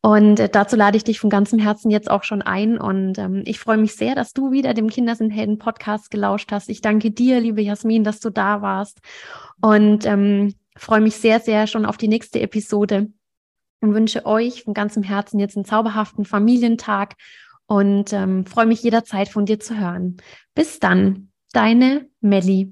Und 0.02 0.40
äh, 0.40 0.50
dazu 0.50 0.76
lade 0.76 0.98
ich 0.98 1.06
dich 1.06 1.20
von 1.20 1.30
ganzem 1.30 1.58
Herzen 1.58 1.90
jetzt 1.90 2.12
auch 2.12 2.24
schon 2.24 2.42
ein. 2.42 2.78
Und 2.78 3.18
ähm, 3.18 3.44
ich 3.46 3.60
freue 3.60 3.78
mich 3.78 3.96
sehr, 3.96 4.14
dass 4.14 4.34
du 4.34 4.52
wieder 4.52 4.74
dem 4.74 4.90
Kinder 4.90 5.16
sind 5.16 5.32
Helden 5.32 5.58
Podcast 5.58 6.12
gelauscht 6.12 6.52
hast. 6.52 6.70
Ich 6.70 6.82
danke 6.82 7.12
dir, 7.12 7.40
liebe 7.40 7.62
Jasmin, 7.62 8.04
dass 8.04 8.20
du 8.20 8.30
da 8.30 8.62
warst. 8.62 9.00
Und 9.62 10.06
ähm, 10.06 10.54
freue 10.76 11.02
mich 11.02 11.16
sehr, 11.16 11.40
sehr 11.40 11.66
schon 11.68 11.86
auf 11.86 11.96
die 11.96 12.10
nächste 12.10 12.42
Episode 12.42 13.08
und 13.80 13.94
wünsche 13.94 14.26
euch 14.26 14.64
von 14.64 14.74
ganzem 14.74 15.04
Herzen 15.04 15.40
jetzt 15.40 15.56
einen 15.56 15.66
zauberhaften 15.66 16.26
Familientag 16.26 17.16
und 17.74 18.14
ähm, 18.14 18.46
freue 18.46 18.68
mich 18.68 18.84
jederzeit 18.84 19.30
von 19.30 19.48
dir 19.48 19.60
zu 19.60 19.76
hören. 19.76 20.18
Bis 20.54 20.80
dann, 20.80 21.30
deine 21.54 22.08
Melli. 22.22 22.72